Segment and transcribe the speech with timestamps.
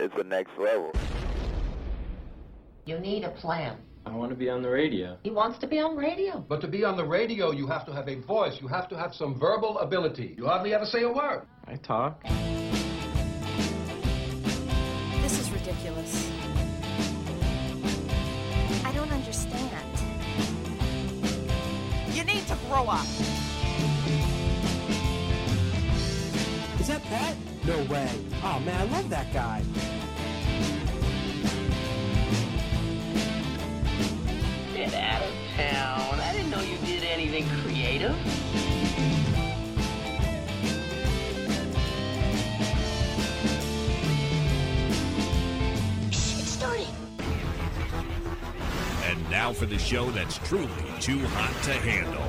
[0.00, 0.92] it's the next level.
[2.86, 3.76] You need a plan.
[4.06, 5.18] I want to be on the radio.
[5.22, 6.44] He wants to be on radio.
[6.48, 8.58] But to be on the radio, you have to have a voice.
[8.60, 10.34] You have to have some verbal ability.
[10.38, 11.42] You hardly ever say a word.
[11.66, 12.22] I talk.
[15.20, 16.30] This is ridiculous.
[18.84, 19.70] I don't understand.
[22.16, 23.06] You need to grow up.
[26.80, 27.36] Is that Pat?
[27.66, 28.10] No way.
[28.42, 29.62] Oh man, I love that guy.
[34.80, 36.20] Get out of town.
[36.20, 38.16] I didn't know you did anything creative.
[46.08, 46.86] It's starting.
[49.04, 52.24] And now for the show that's truly too hot to handle.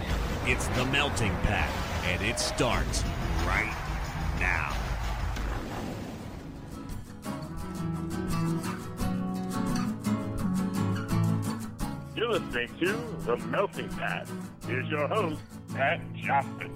[0.46, 1.72] It's the Melting Pat,
[2.04, 3.06] and it starts
[3.46, 3.81] right
[12.52, 14.28] Listening to The Melting Pat.
[14.68, 15.40] Here's your host,
[15.74, 16.68] Pat Johnson.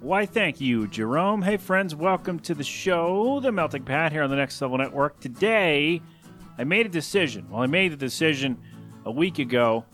[0.00, 1.42] Why, thank you, Jerome.
[1.42, 5.20] Hey, friends, welcome to the show, The Melting Pat, here on the Next Level Network.
[5.20, 6.00] Today,
[6.56, 7.50] I made a decision.
[7.50, 8.56] Well, I made the decision
[9.04, 9.84] a week ago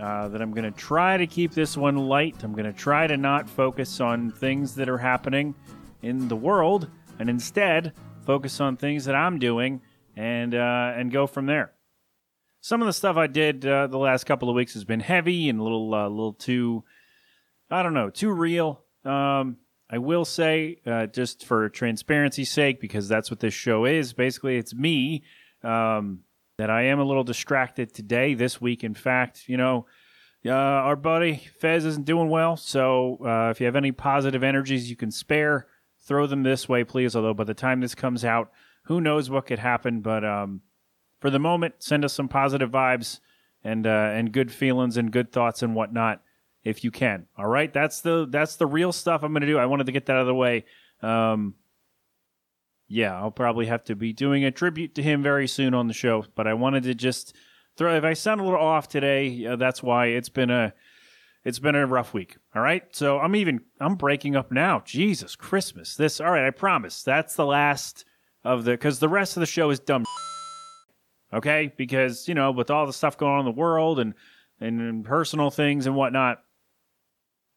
[0.00, 2.42] uh, that I'm going to try to keep this one light.
[2.42, 5.54] I'm going to try to not focus on things that are happening
[6.00, 7.92] in the world, and instead
[8.24, 9.82] focus on things that I'm doing
[10.16, 11.75] and uh, and go from there.
[12.66, 15.48] Some of the stuff I did uh, the last couple of weeks has been heavy
[15.48, 16.82] and a little uh, little too,
[17.70, 18.82] I don't know, too real.
[19.04, 19.58] Um,
[19.88, 24.14] I will say, uh, just for transparency's sake, because that's what this show is.
[24.14, 25.22] Basically, it's me.
[25.62, 26.24] Um,
[26.58, 28.82] that I am a little distracted today, this week.
[28.82, 29.86] In fact, you know,
[30.44, 32.56] uh, our buddy Fez isn't doing well.
[32.56, 35.68] So uh, if you have any positive energies you can spare,
[36.00, 37.14] throw them this way, please.
[37.14, 38.50] Although by the time this comes out,
[38.86, 40.00] who knows what could happen?
[40.00, 40.62] But um,
[41.26, 43.18] for the moment, send us some positive vibes
[43.64, 46.22] and uh, and good feelings and good thoughts and whatnot
[46.62, 47.26] if you can.
[47.36, 49.58] All right, that's the that's the real stuff I'm going to do.
[49.58, 50.66] I wanted to get that out of the way.
[51.02, 51.56] Um,
[52.86, 55.94] yeah, I'll probably have to be doing a tribute to him very soon on the
[55.94, 56.24] show.
[56.36, 57.34] But I wanted to just
[57.76, 57.96] throw.
[57.96, 60.74] If I sound a little off today, uh, that's why it's been a
[61.44, 62.36] it's been a rough week.
[62.54, 64.80] All right, so I'm even I'm breaking up now.
[64.86, 65.96] Jesus Christmas!
[65.96, 66.46] This all right?
[66.46, 67.02] I promise.
[67.02, 68.04] That's the last
[68.44, 70.04] of the because the rest of the show is dumb.
[71.32, 74.14] Okay, because you know with all the stuff going on in the world and
[74.60, 76.42] and personal things and whatnot,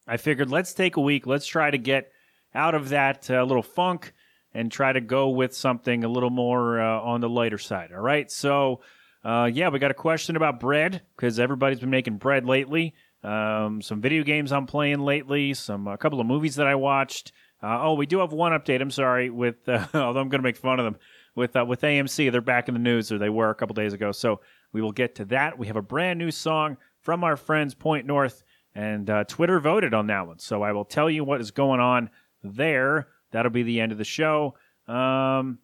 [0.08, 1.28] I figured let's take a week.
[1.28, 2.12] Let's try to get
[2.54, 4.14] out of that uh, little funk
[4.54, 7.92] and try to go with something a little more uh, on the lighter side.
[7.94, 8.30] All right.
[8.32, 8.82] So,
[9.24, 12.96] uh, yeah, we got a question about bread because everybody's been making bread lately.
[13.24, 17.34] Um, some video games I'm playing lately, some a couple of movies that I watched.
[17.62, 18.82] Uh, oh, we do have one update.
[18.82, 20.96] I'm sorry, with uh, although I'm going to make fun of them
[21.36, 22.32] with uh, with AMC.
[22.32, 24.12] They're back in the news, or they were a couple days ago.
[24.12, 24.42] So
[24.72, 25.58] we will get to that.
[25.58, 28.44] We have a brand new song from our friends Point North,
[28.76, 30.40] and uh, Twitter voted on that one.
[30.40, 32.10] So I will tell you what is going on
[32.44, 34.56] there that'll be the end of the show.
[34.88, 35.60] Um,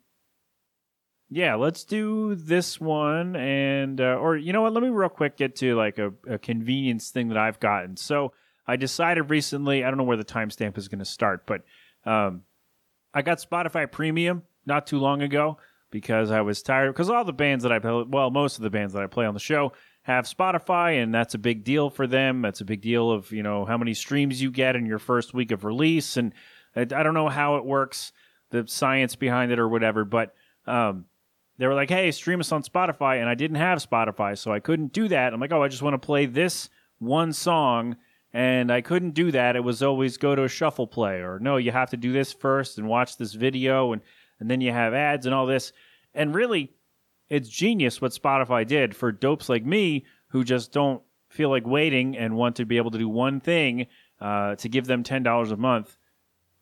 [1.30, 4.74] yeah, let's do this one, and uh, or you know what?
[4.74, 7.98] Let me real quick get to like a, a convenience thing that I've gotten.
[7.98, 8.34] So
[8.68, 9.84] I decided recently.
[9.84, 11.62] I don't know where the timestamp is going to start, but
[12.06, 12.44] um,
[13.14, 15.58] I got Spotify Premium not too long ago
[15.92, 16.94] because I was tired.
[16.94, 19.26] Because all the bands that I play, well, most of the bands that I play
[19.26, 22.42] on the show have Spotify, and that's a big deal for them.
[22.42, 25.34] That's a big deal of you know how many streams you get in your first
[25.34, 26.34] week of release and
[26.76, 28.12] I, don't know how it works,
[28.52, 30.36] the science behind it or whatever, but
[30.68, 31.06] um,
[31.58, 34.60] they were like, "Hey, stream us on Spotify," and I didn't have Spotify, so I
[34.60, 35.34] couldn't do that.
[35.34, 37.98] I'm like, "Oh, I just want to play this one song."
[38.34, 39.56] And I couldn't do that.
[39.56, 42.34] It was always go to a shuffle play, or no, you have to do this
[42.34, 44.02] first and watch this video, and,
[44.40, 45.72] and then you have ads and all this.
[46.14, 46.74] And really,
[47.30, 52.18] it's genius what Spotify did for dopes like me who just don't feel like waiting
[52.18, 53.88] and want to be able to do one thing
[54.22, 55.98] uh, to give them $10 a month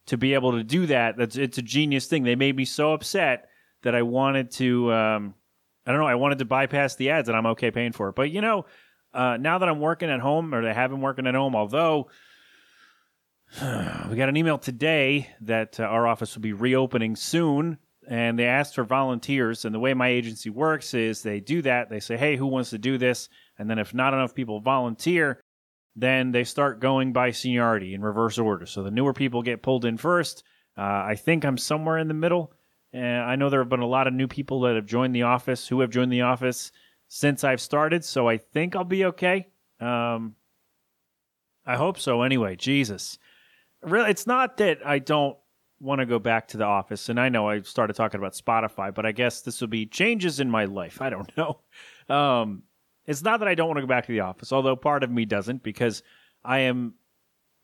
[0.06, 1.18] to be able to do that.
[1.18, 2.24] That's it's a genius thing.
[2.24, 3.50] They made me so upset
[3.84, 4.92] that I wanted to.
[4.92, 5.36] Um,
[5.86, 6.08] I don't know.
[6.08, 8.16] I wanted to bypass the ads, and I'm okay paying for it.
[8.16, 8.66] But you know,
[9.14, 12.10] uh, now that I'm working at home, or they have been working at home, although
[14.10, 17.78] we got an email today that uh, our office will be reopening soon,
[18.08, 19.64] and they asked for volunteers.
[19.64, 21.90] And the way my agency works is they do that.
[21.90, 23.30] They say, "Hey, who wants to do this?"
[23.60, 25.40] And then if not enough people volunteer,
[25.96, 28.66] then they start going by seniority in reverse order.
[28.66, 30.44] So the newer people get pulled in first.
[30.76, 32.54] Uh, I think I'm somewhere in the middle.
[32.92, 35.24] And I know there have been a lot of new people that have joined the
[35.24, 36.72] office, who have joined the office
[37.08, 38.04] since I've started.
[38.04, 39.48] So I think I'll be okay.
[39.80, 40.36] Um,
[41.66, 42.24] I hope so.
[42.24, 43.18] Anyway, Jesus,
[43.84, 45.38] really, it's not that I don't
[45.80, 48.94] want to go back to the office, and I know I started talking about Spotify,
[48.94, 51.02] but I guess this will be changes in my life.
[51.02, 51.60] I don't know.
[52.10, 52.64] Um,
[53.06, 55.12] it's not that I don't want to go back to the office, although part of
[55.12, 56.04] me doesn't, because
[56.44, 56.94] I am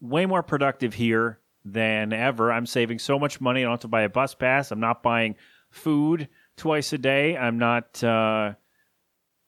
[0.01, 2.51] way more productive here than ever.
[2.51, 3.61] I'm saving so much money.
[3.61, 4.71] I don't have to buy a bus pass.
[4.71, 5.35] I'm not buying
[5.69, 6.27] food
[6.57, 7.37] twice a day.
[7.37, 8.03] I'm not.
[8.03, 8.53] Uh,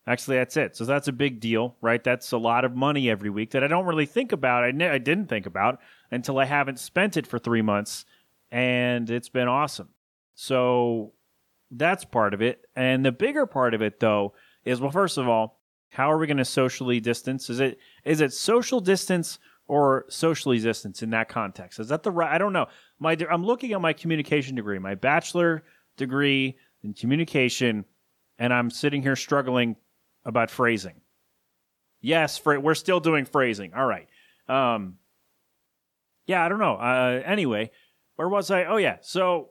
[0.07, 0.75] actually, that's it.
[0.75, 2.03] So that's a big deal, right?
[2.03, 4.63] That's a lot of money every week that I don't really think about.
[4.63, 8.05] I, ne- I didn't think about until I haven't spent it for three months,
[8.51, 9.89] and it's been awesome.
[10.35, 11.13] So
[11.71, 12.65] that's part of it.
[12.75, 14.33] And the bigger part of it, though,
[14.65, 17.49] is well, first of all, how are we going to socially distance?
[17.49, 21.79] Is it is it social distance or socially distance in that context?
[21.79, 22.31] Is that the right?
[22.31, 22.67] I don't know.
[22.99, 25.63] My I'm looking at my communication degree, my bachelor
[25.97, 27.85] degree in communication,
[28.39, 29.75] and I'm sitting here struggling
[30.25, 31.01] about phrasing.
[32.01, 33.73] Yes, fra- we're still doing phrasing.
[33.73, 34.07] All right.
[34.47, 34.97] Um,
[36.25, 36.75] yeah, I don't know.
[36.75, 37.71] Uh, anyway,
[38.15, 38.65] where was I?
[38.65, 38.97] Oh yeah.
[39.01, 39.49] So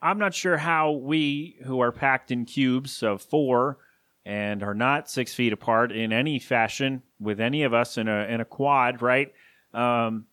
[0.00, 3.78] I'm not sure how we, who are packed in cubes of four
[4.24, 8.24] and are not six feet apart in any fashion with any of us in a
[8.26, 9.32] in a quad, right?
[9.72, 10.26] Um,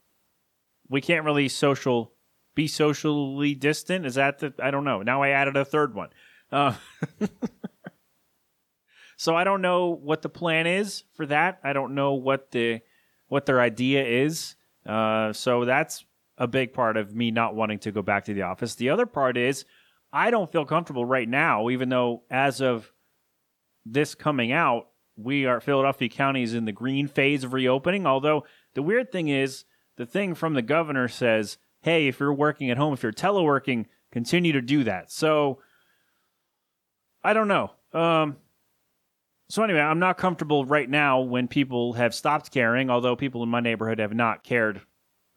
[0.90, 2.14] we can't really social
[2.56, 4.06] be socially distant.
[4.06, 4.54] Is that the?
[4.62, 5.02] I don't know.
[5.02, 6.10] Now I added a third one.
[6.52, 6.76] Uh,
[9.22, 11.60] so I don't know what the plan is for that.
[11.64, 12.80] I don't know what the
[13.28, 14.56] what their idea is.
[14.84, 16.04] Uh, so that's
[16.40, 18.74] a big part of me not wanting to go back to the office.
[18.74, 19.64] The other part is
[20.12, 22.92] I don't feel comfortable right now, even though as of
[23.86, 28.08] this coming out, we are Philadelphia County is in the green phase of reopening.
[28.08, 29.66] Although the weird thing is,
[29.98, 33.86] the thing from the governor says, "Hey, if you're working at home, if you're teleworking,
[34.12, 35.60] continue to do that." So
[37.24, 37.70] I don't know.
[37.94, 38.38] Um,
[39.52, 42.90] so anyway, I'm not comfortable right now when people have stopped caring.
[42.90, 44.82] Although people in my neighborhood have not cared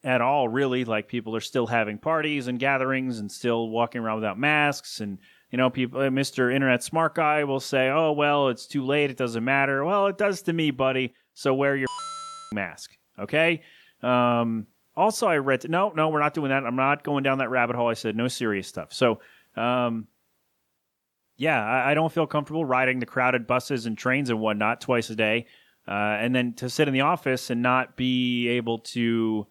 [0.03, 0.85] at all, really.
[0.85, 5.17] Like people are still having parties and gatherings and still walking around without masks and
[5.51, 6.53] you know, people, uh, Mr.
[6.53, 9.09] Internet Smart Guy will say, "Oh, well, it's too late.
[9.09, 11.13] It doesn't matter." Well, it does to me, buddy.
[11.33, 11.87] So wear your
[12.53, 13.61] mask, okay?
[14.01, 14.67] Um,
[14.97, 15.69] also, I read.
[15.69, 16.65] No, no, we're not doing that.
[16.65, 17.87] I'm not going down that rabbit hole.
[17.87, 18.91] I said no serious stuff.
[18.91, 19.19] So,
[19.55, 20.07] um,
[21.37, 25.09] yeah, I, I don't feel comfortable riding the crowded buses and trains and whatnot twice
[25.09, 25.47] a day,
[25.87, 29.47] uh, and then to sit in the office and not be able to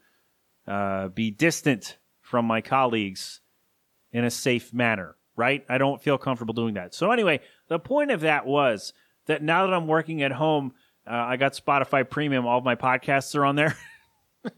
[0.67, 3.41] uh, be distant from my colleagues
[4.13, 5.65] in a safe manner right?
[5.69, 6.95] I don't feel comfortable doing that.
[6.95, 8.93] So anyway, the point of that was
[9.27, 10.73] that now that I'm working at home,
[11.07, 12.47] uh, I got Spotify Premium.
[12.47, 13.77] All of my podcasts are on there.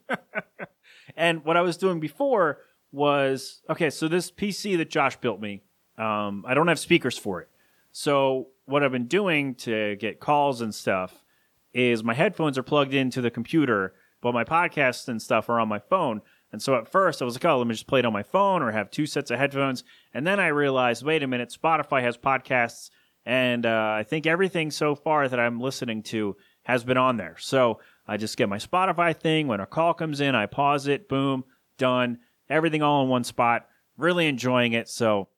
[1.16, 2.58] and what I was doing before
[2.92, 3.90] was okay.
[3.90, 5.62] So this PC that Josh built me,
[5.98, 7.48] um, I don't have speakers for it.
[7.92, 11.24] So what I've been doing to get calls and stuff
[11.72, 15.68] is my headphones are plugged into the computer, but my podcasts and stuff are on
[15.68, 16.22] my phone.
[16.52, 18.22] And so at first I was like, oh, let me just play it on my
[18.22, 19.84] phone or have two sets of headphones.
[20.14, 22.90] And then I realized, wait a minute, Spotify has podcasts,
[23.24, 27.36] and uh, I think everything so far that I'm listening to has been on there.
[27.38, 29.48] So I just get my Spotify thing.
[29.48, 31.44] When a call comes in, I pause it, boom,
[31.76, 32.18] done.
[32.48, 33.66] Everything all in one spot.
[33.96, 34.88] Really enjoying it.
[34.88, 35.28] So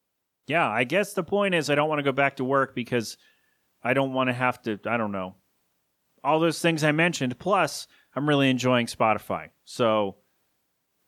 [0.49, 3.19] yeah, I guess the point is I don't want to go back to work because
[3.83, 5.37] I don't want to have to, I don't know,
[6.25, 7.39] all those things I mentioned.
[7.39, 9.51] Plus, I'm really enjoying Spotify.
[9.65, 10.17] So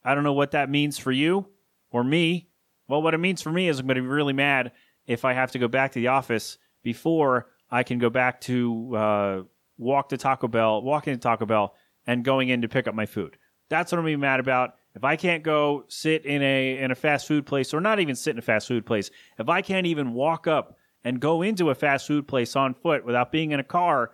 [0.05, 1.47] I don't know what that means for you
[1.89, 2.49] or me.
[2.87, 4.73] Well, what it means for me is I'm going to be really mad
[5.07, 8.95] if I have to go back to the office before I can go back to
[8.95, 9.41] uh,
[9.77, 11.73] walk to Taco Bell, walking to Taco Bell,
[12.05, 13.37] and going in to pick up my food.
[13.69, 14.75] That's what I'm going to be mad about.
[14.95, 18.15] If I can't go sit in a in a fast food place, or not even
[18.15, 21.69] sit in a fast food place, if I can't even walk up and go into
[21.69, 24.11] a fast food place on foot without being in a car,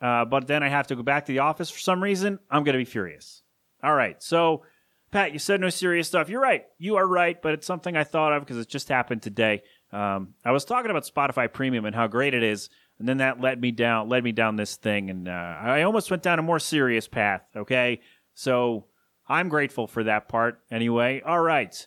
[0.00, 2.64] uh, but then I have to go back to the office for some reason, I'm
[2.64, 3.42] going to be furious.
[3.82, 4.62] All right, so
[5.10, 6.28] Pat, you said no serious stuff.
[6.28, 6.64] You're right.
[6.78, 9.62] You are right, but it's something I thought of because it just happened today.
[9.92, 13.40] Um, I was talking about Spotify Premium and how great it is, and then that
[13.40, 16.42] led me down, led me down this thing, and uh, I almost went down a
[16.42, 17.42] more serious path.
[17.54, 18.00] Okay,
[18.34, 18.86] so
[19.28, 20.60] I'm grateful for that part.
[20.70, 21.86] Anyway, all right.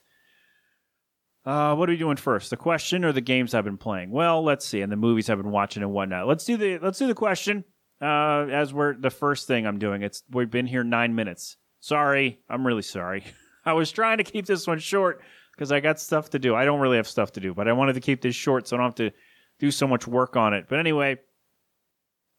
[1.45, 2.49] Uh, what are we doing first?
[2.49, 4.11] The question or the games I've been playing?
[4.11, 6.27] Well, let's see, and the movies I've been watching and whatnot.
[6.27, 7.63] Let's do the let's do the question.
[8.01, 10.03] Uh, as we're the first thing I'm doing.
[10.03, 11.57] It's we've been here nine minutes.
[11.79, 13.23] Sorry, I'm really sorry.
[13.65, 15.21] I was trying to keep this one short
[15.53, 16.55] because I got stuff to do.
[16.55, 18.75] I don't really have stuff to do, but I wanted to keep this short so
[18.75, 19.11] I don't have to
[19.59, 20.67] do so much work on it.
[20.69, 21.17] But anyway,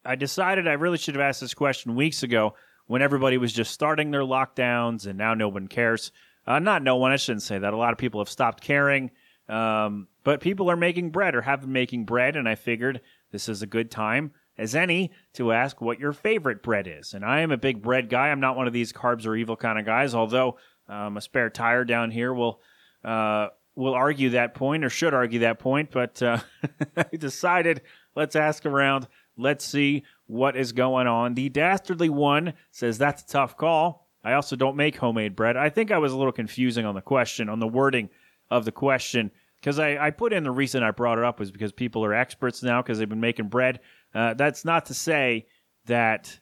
[0.04, 2.54] I decided I really should have asked this question weeks ago
[2.90, 6.10] when everybody was just starting their lockdowns and now no one cares.
[6.44, 7.72] Uh, not no one, I shouldn't say that.
[7.72, 9.12] A lot of people have stopped caring.
[9.48, 13.48] Um, but people are making bread or have been making bread, and I figured this
[13.48, 17.14] is a good time as any to ask what your favorite bread is.
[17.14, 18.30] And I am a big bread guy.
[18.30, 21.48] I'm not one of these carbs are evil kind of guys, although um, a spare
[21.48, 22.60] tire down here will
[23.04, 26.40] uh, will argue that point or should argue that point, but uh,
[26.96, 27.82] I decided
[28.16, 29.06] let's ask around.
[29.40, 31.34] Let's see what is going on.
[31.34, 34.08] The Dastardly One says that's a tough call.
[34.22, 35.56] I also don't make homemade bread.
[35.56, 38.10] I think I was a little confusing on the question, on the wording
[38.50, 39.30] of the question,
[39.60, 42.14] because I, I put in the reason I brought it up was because people are
[42.14, 43.80] experts now because they've been making bread.
[44.14, 45.46] Uh, that's not to say
[45.86, 46.38] that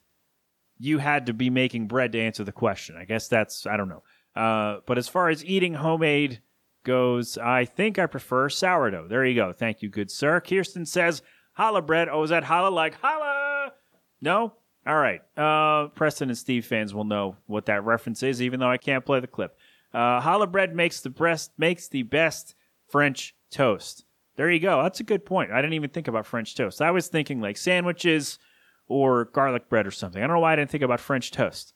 [0.78, 2.97] you had to be making bread to answer the question.
[2.97, 4.02] I guess that's, I don't know.
[4.35, 6.40] Uh, but as far as eating homemade
[6.85, 9.09] goes, I think I prefer sourdough.
[9.09, 9.52] There you go.
[9.52, 10.40] Thank you, good sir.
[10.40, 11.23] Kirsten says,
[11.59, 12.09] holla bread.
[12.09, 13.73] Oh, is that holla like holla?
[14.21, 14.55] No?
[14.87, 15.21] All right.
[15.37, 19.05] Uh, Preston and Steve fans will know what that reference is, even though I can't
[19.05, 19.59] play the clip.
[19.93, 22.55] Uh, Holla bread makes the best makes the best
[22.88, 24.05] French toast.
[24.37, 24.83] There you go.
[24.83, 25.50] That's a good point.
[25.50, 26.81] I didn't even think about French toast.
[26.81, 28.38] I was thinking like sandwiches
[28.87, 30.23] or garlic bread or something.
[30.23, 31.75] I don't know why I didn't think about French toast.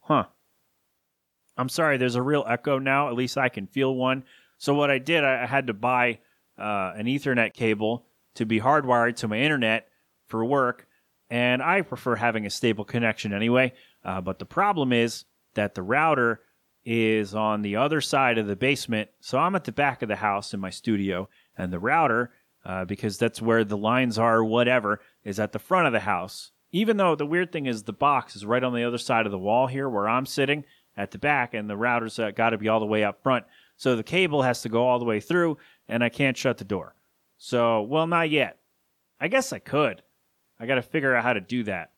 [0.00, 0.24] Huh.
[1.56, 1.96] I'm sorry.
[1.96, 3.08] There's a real echo now.
[3.08, 4.24] At least I can feel one.
[4.58, 6.18] So what I did, I had to buy
[6.58, 9.88] uh, an Ethernet cable to be hardwired to my internet
[10.26, 10.86] for work
[11.30, 13.72] and I prefer having a stable connection anyway.
[14.04, 15.24] Uh, but the problem is
[15.54, 16.40] that the router
[16.84, 19.10] is on the other side of the basement.
[19.20, 22.32] So I'm at the back of the house in my studio, and the router,
[22.64, 26.50] uh, because that's where the lines are, whatever, is at the front of the house.
[26.72, 29.32] Even though the weird thing is the box is right on the other side of
[29.32, 30.64] the wall here where I'm sitting
[30.96, 33.44] at the back, and the router's uh, got to be all the way up front.
[33.76, 35.56] So the cable has to go all the way through,
[35.88, 36.94] and I can't shut the door.
[37.36, 38.58] So, well, not yet.
[39.20, 40.02] I guess I could.
[40.58, 41.90] I got to figure out how to do that.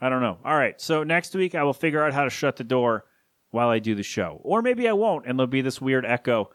[0.00, 0.38] I don't know.
[0.44, 0.80] All right.
[0.80, 3.04] So next week I will figure out how to shut the door
[3.52, 6.50] while I do the show, or maybe I won't, and there'll be this weird echo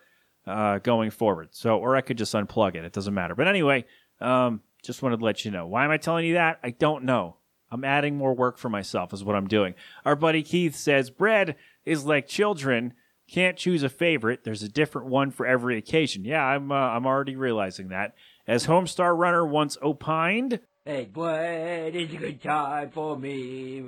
[0.47, 1.49] uh, going forward.
[1.51, 2.83] So, or I could just unplug it.
[2.83, 3.35] It doesn't matter.
[3.35, 3.85] But anyway,
[4.19, 5.67] um, just wanted to let you know.
[5.67, 6.59] Why am I telling you that?
[6.63, 7.37] I don't know.
[7.69, 9.75] I'm adding more work for myself, is what I'm doing.
[10.05, 11.55] Our buddy Keith says bread
[11.85, 12.93] is like children.
[13.29, 14.43] Can't choose a favorite.
[14.43, 16.23] There's a different one for every occasion.
[16.23, 18.15] Yeah, I'm uh, I'm already realizing that.
[18.47, 23.81] As Homestar Runner once opined, Hey, bread is a good time for me.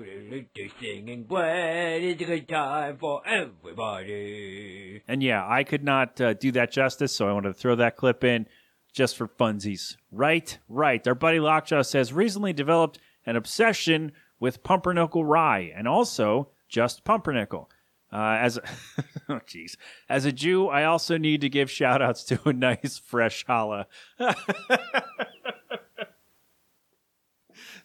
[0.54, 5.02] To singing bread is a good time for everybody.
[5.08, 7.96] And yeah, I could not uh, do that justice, so I wanted to throw that
[7.96, 8.48] clip in
[8.92, 9.96] just for funsies.
[10.12, 11.08] Right, right.
[11.08, 17.70] Our buddy Lockjaw says recently developed an obsession with pumpernickel rye and also just pumpernickel.
[18.12, 18.60] Uh, as
[19.34, 19.76] oh jeez,
[20.10, 23.86] as a Jew, I also need to give shout outs to a nice fresh challah.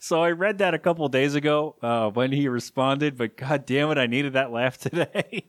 [0.05, 3.91] So I read that a couple days ago uh, when he responded, but god damn
[3.91, 5.49] it, I needed that laugh today.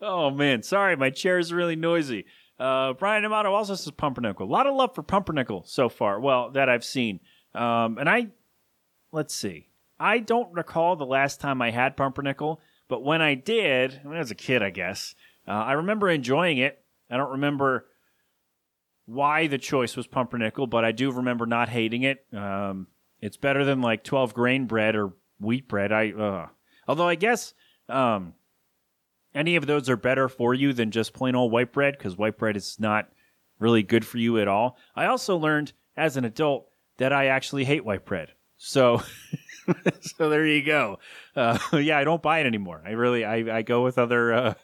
[0.00, 2.24] oh man, sorry, my chair is really noisy.
[2.58, 4.46] Uh, Brian Amato also says pumpernickel.
[4.46, 6.18] A lot of love for pumpernickel so far.
[6.18, 7.20] Well, that I've seen.
[7.54, 8.28] Um, and I,
[9.12, 9.68] let's see,
[10.00, 14.20] I don't recall the last time I had pumpernickel, but when I did, when I
[14.20, 15.14] was a kid, I guess,
[15.46, 16.82] uh, I remember enjoying it.
[17.10, 17.86] I don't remember
[19.06, 22.24] why the choice was pumpernickel, but I do remember not hating it.
[22.32, 22.88] Um,
[23.20, 25.92] it's better than like 12 grain bread or wheat bread.
[25.92, 26.46] I uh.
[26.88, 27.54] although I guess
[27.88, 28.34] um,
[29.34, 32.38] any of those are better for you than just plain old white bread because white
[32.38, 33.08] bread is not
[33.58, 34.76] really good for you at all.
[34.94, 38.32] I also learned as an adult that I actually hate white bread.
[38.56, 39.02] So
[40.00, 40.98] so there you go.
[41.34, 42.82] Uh, yeah, I don't buy it anymore.
[42.84, 44.54] I really I, I go with other uh,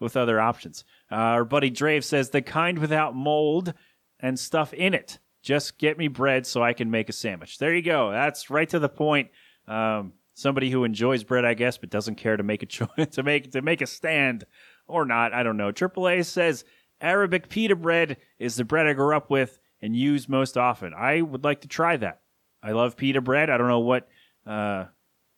[0.00, 0.84] with other options.
[1.10, 3.74] Uh, our buddy Drave says the kind without mold
[4.20, 5.18] and stuff in it.
[5.42, 7.58] Just get me bread so I can make a sandwich.
[7.58, 8.12] There you go.
[8.12, 9.30] That's right to the point.
[9.66, 13.22] Um, somebody who enjoys bread, I guess, but doesn't care to make a choice to
[13.22, 14.44] make to make a stand
[14.86, 15.32] or not.
[15.32, 15.72] I don't know.
[15.72, 16.64] AAA says
[17.00, 20.94] Arabic pita bread is the bread I grew up with and use most often.
[20.94, 22.21] I would like to try that.
[22.62, 23.50] I love pita bread.
[23.50, 24.08] I don't know what
[24.46, 24.84] uh,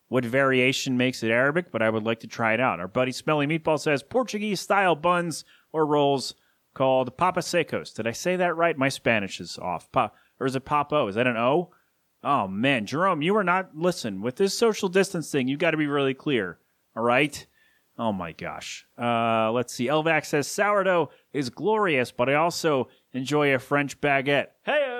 [0.07, 2.79] what variation makes it Arabic, but I would like to try it out.
[2.79, 6.35] Our buddy Smelly Meatball says Portuguese style buns or rolls
[6.73, 7.93] called Papa Secos.
[7.93, 8.77] Did I say that right?
[8.77, 9.91] My Spanish is off.
[9.91, 11.09] Pa- or is it Papo?
[11.09, 11.71] Is that an O?
[12.23, 13.75] Oh man, Jerome, you are not.
[13.75, 16.59] Listen, with this social distance thing, you got to be really clear.
[16.95, 17.45] All right.
[17.97, 18.85] Oh my gosh.
[19.01, 19.87] Uh, let's see.
[19.87, 24.47] Elvac says sourdough is glorious, but I also enjoy a French baguette.
[24.67, 24.94] Heyo.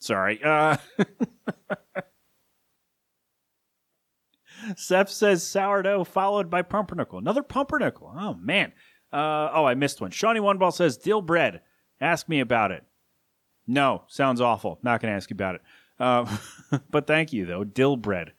[0.00, 0.40] Sorry.
[0.42, 0.76] Uh,
[4.76, 7.18] Seth says sourdough followed by pumpernickel.
[7.18, 8.12] Another pumpernickel.
[8.16, 8.72] Oh man.
[9.12, 10.10] Uh, oh, I missed one.
[10.10, 11.60] Shawnee One Ball says dill bread.
[12.00, 12.84] Ask me about it.
[13.66, 14.78] No, sounds awful.
[14.82, 15.62] Not to ask you about it.
[15.98, 16.36] Uh,
[16.90, 17.64] but thank you though.
[17.64, 18.32] Dill bread.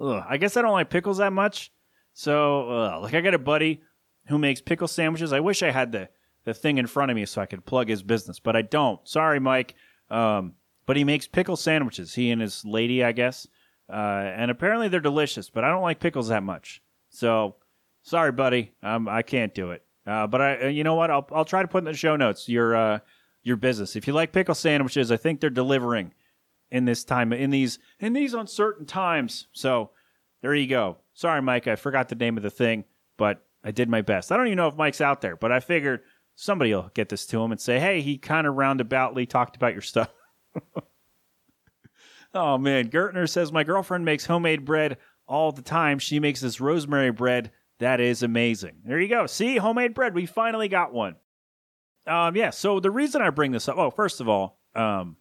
[0.00, 1.72] Ugh, I guess I don't like pickles that much.
[2.12, 3.82] So, like, I got a buddy
[4.26, 5.32] who makes pickle sandwiches.
[5.32, 6.08] I wish I had the
[6.44, 9.06] the thing in front of me so I could plug his business, but I don't.
[9.08, 9.74] Sorry, Mike.
[10.10, 10.54] Um,
[10.86, 12.14] but he makes pickle sandwiches.
[12.14, 13.46] He and his lady, I guess.
[13.92, 16.82] Uh, and apparently they're delicious, but I don't like pickles that much.
[17.10, 17.56] So
[18.04, 18.72] Sorry, buddy.
[18.82, 19.82] Um, I can't do it.
[20.06, 21.10] Uh, but I, uh, you know what?
[21.10, 22.98] I'll I'll try to put in the show notes your uh
[23.42, 23.96] your business.
[23.96, 26.12] If you like pickle sandwiches, I think they're delivering
[26.70, 29.48] in this time in these in these uncertain times.
[29.52, 29.90] So
[30.42, 30.98] there you go.
[31.14, 31.66] Sorry, Mike.
[31.66, 32.84] I forgot the name of the thing,
[33.16, 34.30] but I did my best.
[34.30, 36.02] I don't even know if Mike's out there, but I figured
[36.34, 39.72] somebody will get this to him and say, "Hey, he kind of roundaboutly talked about
[39.72, 40.12] your stuff."
[42.34, 45.98] oh man, Gertner says my girlfriend makes homemade bread all the time.
[45.98, 48.76] She makes this rosemary bread that is amazing.
[48.84, 49.26] There you go.
[49.26, 50.14] See, homemade bread.
[50.14, 51.16] We finally got one.
[52.06, 52.50] Um, yeah.
[52.50, 55.16] So the reason I bring this up, oh, first of all, um,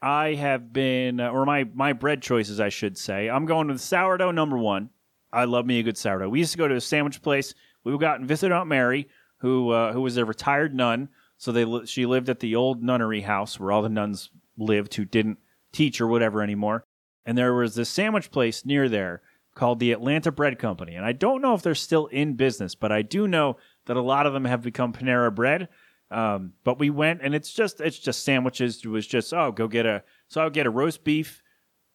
[0.00, 3.30] I have been, uh, or my my bread choices, I should say.
[3.30, 4.90] I'm going with sourdough number one.
[5.32, 6.28] I love me a good sourdough.
[6.28, 7.54] We used to go to a sandwich place.
[7.84, 9.08] We would go out and visit Aunt Mary,
[9.38, 11.08] who uh, who was a retired nun.
[11.36, 15.04] So they she lived at the old nunnery house where all the nuns lived who
[15.04, 15.38] didn't
[15.72, 16.84] teach or whatever anymore.
[17.24, 19.22] And there was this sandwich place near there
[19.54, 20.94] called the Atlanta Bread Company.
[20.94, 23.56] And I don't know if they're still in business, but I do know
[23.86, 25.68] that a lot of them have become Panera Bread.
[26.10, 28.82] Um, but we went and it's just it's just sandwiches.
[28.84, 31.42] It was just oh go get a so I would get a roast beef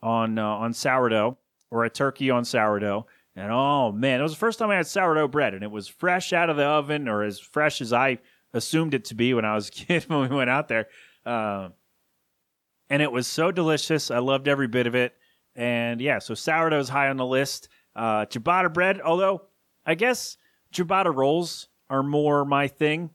[0.02, 1.38] on uh, on sourdough
[1.70, 3.06] or a turkey on sourdough.
[3.36, 5.88] And oh man, it was the first time I had sourdough bread, and it was
[5.88, 8.18] fresh out of the oven, or as fresh as I
[8.54, 10.88] assumed it to be when I was a kid when we went out there.
[11.24, 11.70] Uh,
[12.90, 14.12] and it was so delicious.
[14.12, 15.14] I loved every bit of it.
[15.56, 17.70] And yeah, so sourdough is high on the list.
[17.96, 19.44] Uh, ciabatta bread, although
[19.86, 20.38] I guess
[20.74, 23.10] ciabatta rolls are more my thing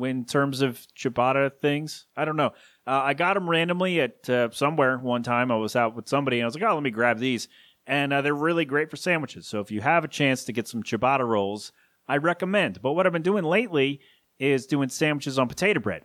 [0.00, 2.06] in terms of ciabatta things.
[2.16, 2.52] I don't know.
[2.86, 5.50] Uh, I got them randomly at uh, somewhere one time.
[5.50, 7.48] I was out with somebody and I was like, oh, let me grab these.
[7.86, 9.46] And uh, they're really great for sandwiches.
[9.46, 11.72] So if you have a chance to get some ciabatta rolls,
[12.06, 12.80] I recommend.
[12.80, 14.00] But what I've been doing lately
[14.38, 16.04] is doing sandwiches on potato bread.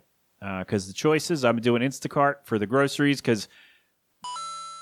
[0.60, 3.48] Because the choices, I'm doing Instacart for the groceries because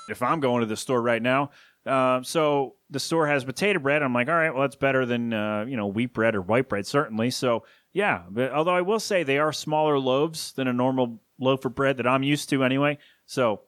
[0.09, 1.51] if I'm going to the store right now.
[1.85, 4.01] Uh, so the store has potato bread.
[4.01, 6.69] I'm like, all right, well, that's better than uh, you know wheat bread or white
[6.69, 7.29] bread, certainly.
[7.29, 11.65] So yeah, but although I will say they are smaller loaves than a normal loaf
[11.65, 12.97] of bread that I'm used to anyway.
[13.25, 13.61] So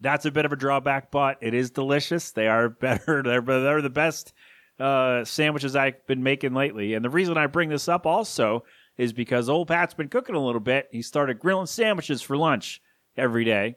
[0.00, 2.32] that's a bit of a drawback, but it is delicious.
[2.32, 3.22] They are better.
[3.22, 4.32] They're, they're the best
[4.78, 6.94] uh, sandwiches I've been making lately.
[6.94, 8.64] And the reason I bring this up also
[8.96, 10.88] is because old Pat's been cooking a little bit.
[10.90, 12.80] He started grilling sandwiches for lunch
[13.16, 13.76] every day.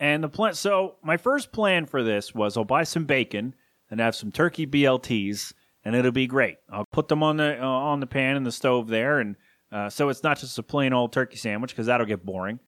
[0.00, 3.54] And the plan, so my first plan for this was I'll buy some bacon
[3.90, 5.52] and have some turkey BLTs,
[5.84, 6.56] and it'll be great.
[6.70, 9.36] I'll put them on the uh, on the pan in the stove there, and
[9.70, 12.58] uh, so it's not just a plain old turkey sandwich because that'll get boring.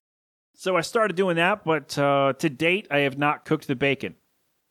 [0.53, 4.15] So I started doing that, but uh, to date I have not cooked the bacon.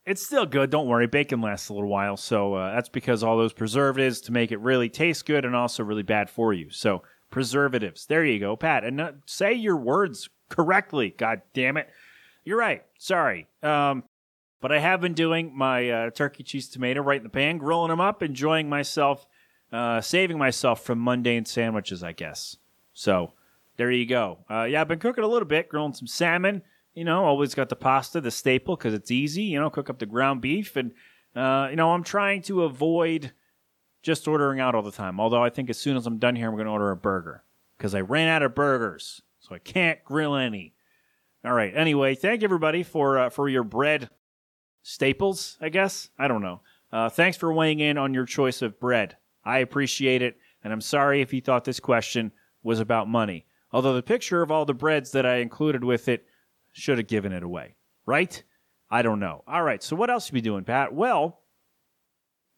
[0.07, 0.71] It's still good.
[0.71, 2.17] Don't worry, bacon lasts a little while.
[2.17, 5.83] So uh, that's because all those preservatives to make it really taste good and also
[5.83, 6.69] really bad for you.
[6.71, 8.07] So preservatives.
[8.07, 8.85] There you go, Pat.
[8.85, 11.15] And uh, say your words correctly.
[11.17, 11.89] God damn it.
[12.45, 12.85] You're right.
[12.99, 13.49] Sorry.
[13.63, 14.05] Um,
[14.61, 17.89] but I have been doing my uh, turkey cheese tomato right in the pan, grilling
[17.89, 19.27] them up, enjoying myself,
[19.73, 22.57] uh, saving myself from mundane sandwiches, I guess.
[22.93, 23.33] So
[23.77, 24.39] there you go.
[24.51, 26.63] Uh, yeah, I've been cooking a little bit, grilling some salmon.
[26.95, 29.43] You know, always got the pasta, the staple, because it's easy.
[29.43, 30.93] You know, cook up the ground beef, and
[31.35, 33.33] uh, you know, I'm trying to avoid
[34.03, 35.19] just ordering out all the time.
[35.19, 37.43] Although I think as soon as I'm done here, I'm going to order a burger
[37.77, 40.75] because I ran out of burgers, so I can't grill any.
[41.45, 41.75] All right.
[41.75, 44.09] Anyway, thank everybody for uh, for your bread
[44.83, 45.59] staples.
[45.61, 46.61] I guess I don't know.
[46.93, 49.17] Uh, thanks for weighing in on your choice of bread.
[49.45, 53.47] I appreciate it, and I'm sorry if you thought this question was about money.
[53.73, 56.25] Although the picture of all the breads that I included with it
[56.75, 57.75] should have given it away,
[58.07, 58.43] right?
[58.91, 59.43] I don't know.
[59.47, 59.83] All right.
[59.83, 60.93] So what else you be doing, Pat?
[60.93, 61.41] Well,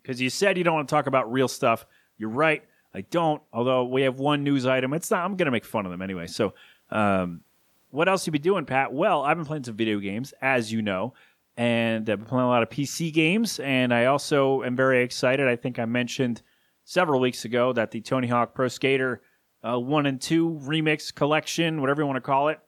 [0.02, 1.86] because you said you don't want to talk about real stuff.
[2.18, 2.62] You're right.
[2.94, 3.40] I don't.
[3.52, 4.92] Although we have one news item.
[4.92, 5.24] It's not.
[5.24, 6.26] I'm to make fun of them anyway.
[6.26, 6.54] So.
[6.90, 7.42] Um,
[7.90, 8.92] what else you been doing, Pat?
[8.92, 11.14] Well, I've been playing some video games, as you know,
[11.56, 13.58] and I've been playing a lot of PC games.
[13.60, 15.48] And I also am very excited.
[15.48, 16.42] I think I mentioned
[16.84, 19.22] several weeks ago that the Tony Hawk Pro Skater
[19.62, 22.60] uh, 1 and 2 remix collection, whatever you want to call it,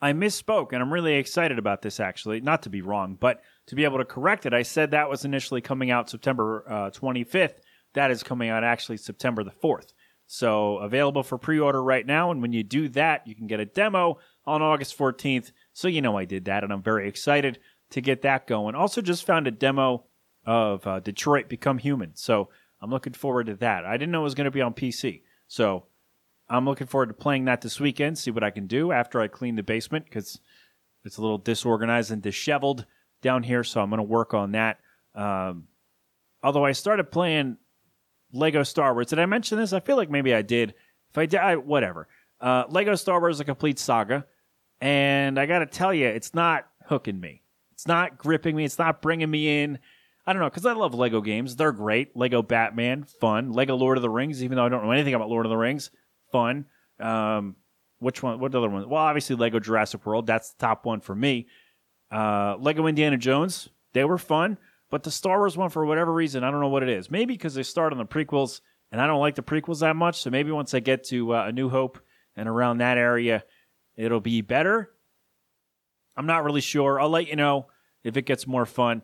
[0.00, 2.40] I misspoke, and I'm really excited about this actually.
[2.40, 5.24] Not to be wrong, but to be able to correct it, I said that was
[5.24, 7.58] initially coming out September uh, 25th.
[7.94, 9.92] That is coming out actually September the 4th.
[10.26, 12.30] So available for pre order right now.
[12.30, 15.52] And when you do that, you can get a demo on August 14th.
[15.72, 17.58] So you know I did that, and I'm very excited
[17.90, 18.74] to get that going.
[18.74, 20.04] Also, just found a demo
[20.44, 22.14] of uh, Detroit Become Human.
[22.14, 22.48] So
[22.80, 23.84] I'm looking forward to that.
[23.84, 25.22] I didn't know it was going to be on PC.
[25.48, 25.86] So
[26.48, 29.28] I'm looking forward to playing that this weekend, see what I can do after I
[29.28, 30.40] clean the basement because
[31.04, 32.86] it's a little disorganized and disheveled
[33.22, 33.64] down here.
[33.64, 34.78] So I'm going to work on that.
[35.14, 35.68] Um,
[36.42, 37.56] although I started playing
[38.32, 39.08] Lego Star Wars.
[39.08, 39.72] Did I mention this?
[39.72, 40.74] I feel like maybe I did.
[41.10, 42.08] If I did, I, whatever.
[42.40, 44.26] Uh, Lego Star Wars is a complete saga.
[44.80, 47.42] And I got to tell you, it's not hooking me.
[47.72, 48.64] It's not gripping me.
[48.64, 49.78] It's not bringing me in.
[50.26, 51.56] I don't know, because I love Lego games.
[51.56, 52.16] They're great.
[52.16, 53.52] Lego Batman, fun.
[53.52, 55.56] Lego Lord of the Rings, even though I don't know anything about Lord of the
[55.56, 55.90] Rings,
[56.30, 56.66] fun.
[57.00, 57.56] Um,
[57.98, 58.38] which one?
[58.40, 58.88] What other one?
[58.88, 60.26] Well, obviously Lego Jurassic World.
[60.26, 61.48] That's the top one for me.
[62.10, 63.68] Uh, Lego Indiana Jones.
[63.94, 64.58] They were fun,
[64.90, 67.10] but the Star Wars one, for whatever reason, I don't know what it is.
[67.10, 68.60] Maybe because they start on the prequels,
[68.92, 70.20] and I don't like the prequels that much.
[70.20, 71.98] So maybe once I get to uh, A New Hope
[72.36, 73.44] and around that area,
[73.96, 74.90] it'll be better.
[76.16, 77.00] I'm not really sure.
[77.00, 77.66] I'll let you know
[78.04, 79.02] if it gets more fun.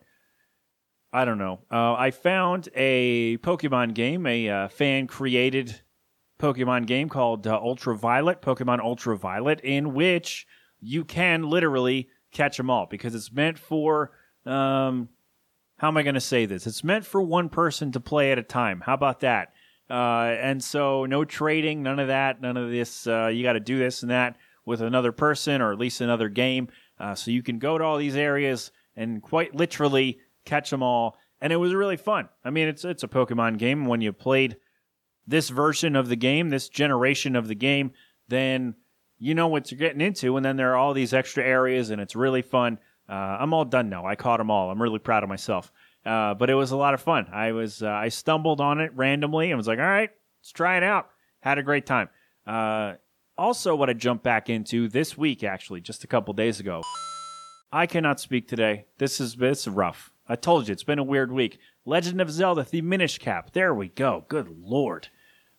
[1.12, 1.60] I don't know.
[1.70, 5.80] Uh, I found a Pokemon game, a uh, fan created
[6.42, 10.44] Pokemon game called uh, Ultraviolet, Pokemon Ultraviolet, in which
[10.80, 14.10] you can literally catch them all because it's meant for.
[14.44, 15.08] Um,
[15.76, 16.66] how am I going to say this?
[16.66, 18.82] It's meant for one person to play at a time.
[18.84, 19.52] How about that?
[19.88, 23.06] Uh, and so, no trading, none of that, none of this.
[23.06, 26.28] Uh, you got to do this and that with another person or at least another
[26.28, 26.68] game.
[26.98, 31.18] Uh, so you can go to all these areas and quite literally catch them all.
[31.40, 32.28] And it was really fun.
[32.44, 33.86] I mean, it's it's a Pokemon game.
[33.86, 34.56] When you played
[35.26, 37.92] this version of the game, this generation of the game,
[38.28, 38.74] then
[39.18, 40.36] you know what you're getting into.
[40.36, 42.78] And then there are all these extra areas, and it's really fun.
[43.08, 44.06] Uh, I'm all done now.
[44.06, 44.70] I caught them all.
[44.70, 45.70] I'm really proud of myself.
[46.04, 47.28] Uh, but it was a lot of fun.
[47.32, 50.76] I was uh, I stumbled on it randomly and was like, all right, let's try
[50.76, 51.10] it out.
[51.40, 52.08] Had a great time.
[52.46, 52.94] Uh,
[53.38, 56.82] also, what I jumped back into this week, actually, just a couple days ago.
[57.72, 58.86] I cannot speak today.
[58.98, 60.12] This is this is rough.
[60.28, 61.58] I told you it's been a weird week.
[61.84, 63.52] Legend of Zelda: The Minish Cap.
[63.52, 64.24] There we go.
[64.28, 65.08] Good lord.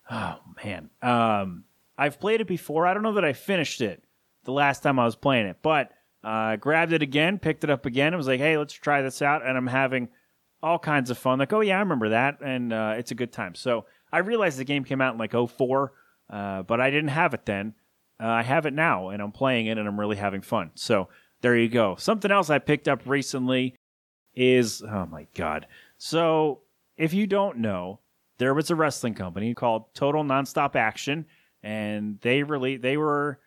[0.09, 0.89] Oh man.
[1.01, 1.65] Um,
[1.97, 2.87] I've played it before.
[2.87, 4.03] I don't know that I finished it
[4.43, 5.91] the last time I was playing it, but
[6.23, 9.01] I uh, grabbed it again, picked it up again, and was like, "Hey, let's try
[9.01, 10.09] this out." And I'm having
[10.61, 11.39] all kinds of fun.
[11.39, 13.53] Like, oh yeah, I remember that, and uh, it's a good time.
[13.55, 15.91] So I realized the game came out in like 04,
[16.29, 17.73] uh, but I didn't have it then.
[18.21, 20.71] Uh, I have it now, and I'm playing it, and I'm really having fun.
[20.75, 21.09] So
[21.41, 21.95] there you go.
[21.97, 23.75] Something else I picked up recently
[24.33, 25.67] is oh my god.
[26.05, 26.63] So
[26.97, 28.01] if you don't know,
[28.37, 31.27] there was a wrestling company called Total Nonstop Action,
[31.63, 33.39] and they really they were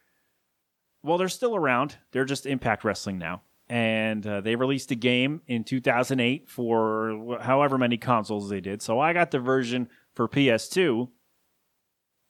[1.03, 1.99] well, they're still around.
[2.13, 7.77] They're just Impact Wrestling now, and uh, they released a game in 2008 for however
[7.77, 8.81] many consoles they did.
[8.81, 11.11] So I got the version for PS2.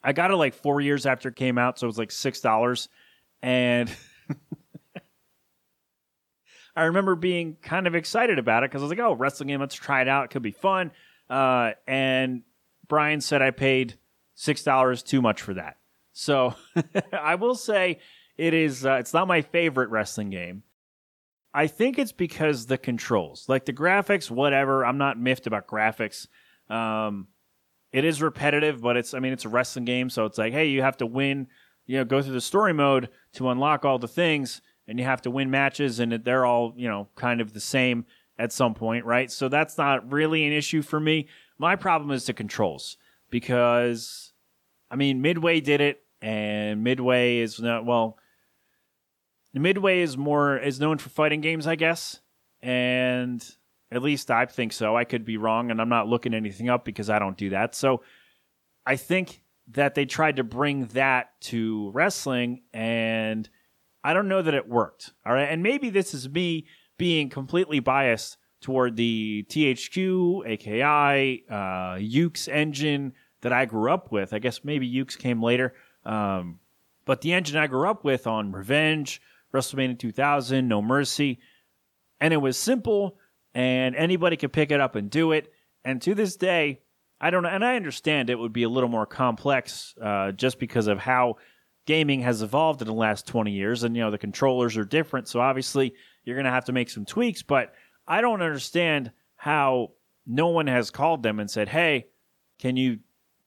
[0.03, 2.41] I got it like four years after it came out, so it was like six
[2.41, 2.89] dollars,
[3.43, 3.89] and
[6.77, 9.61] I remember being kind of excited about it because I was like, "Oh, wrestling game,
[9.61, 10.27] let's try it out.
[10.27, 10.93] It could be fun."
[11.29, 12.43] Uh, and
[12.87, 13.95] Brian said I paid
[14.35, 15.79] six dollars too much for that.
[16.12, 16.55] So
[17.12, 17.99] I will say
[18.37, 18.85] it is.
[18.85, 20.62] Uh, it's not my favorite wrestling game.
[21.55, 24.85] I think it's because the controls, like the graphics, whatever.
[24.85, 26.29] I'm not miffed about graphics.
[26.69, 27.29] Um,
[27.93, 29.15] it is repetitive, but it's.
[29.15, 31.49] I mean, it's a wrestling game, so it's like, hey, you have to win.
[31.87, 35.22] You know, go through the story mode to unlock all the things and you have
[35.22, 38.07] to win matches, and they're all you know kind of the same
[38.38, 39.31] at some point, right?
[39.31, 41.27] So that's not really an issue for me.
[41.59, 42.99] My problem is the controls
[43.31, 44.33] because,
[44.90, 48.18] I mean, Midway did it, and Midway is not well.
[49.55, 52.20] Midway is more is known for fighting games, I guess,
[52.61, 53.42] and
[53.90, 54.96] at least I think so.
[54.96, 57.75] I could be wrong, and I'm not looking anything up because I don't do that.
[57.75, 58.03] So
[58.85, 63.49] I think that they tried to bring that to wrestling, and
[64.07, 65.12] I don't know that it worked.
[65.27, 65.49] All right.
[65.51, 73.14] And maybe this is me being completely biased toward the THQ, AKI, uh, Yuke's engine
[73.42, 74.33] that I grew up with.
[74.33, 75.75] I guess maybe Yuke's came later.
[76.05, 76.61] Um,
[77.05, 79.21] but the engine I grew up with on Revenge,
[79.53, 81.40] WrestleMania 2000, No Mercy,
[82.21, 83.19] and it was simple
[83.57, 85.53] and anybody could pick it up and do it.
[85.85, 86.81] And to this day,
[87.21, 90.61] I don't know, and I understand it would be a little more complex uh, just
[90.61, 91.38] because of how
[91.87, 95.29] gaming has evolved in the last 20 years and you know the controllers are different
[95.29, 95.94] so obviously
[96.25, 97.72] you're going to have to make some tweaks but
[98.07, 99.90] i don't understand how
[100.27, 102.07] no one has called them and said hey
[102.59, 102.99] can you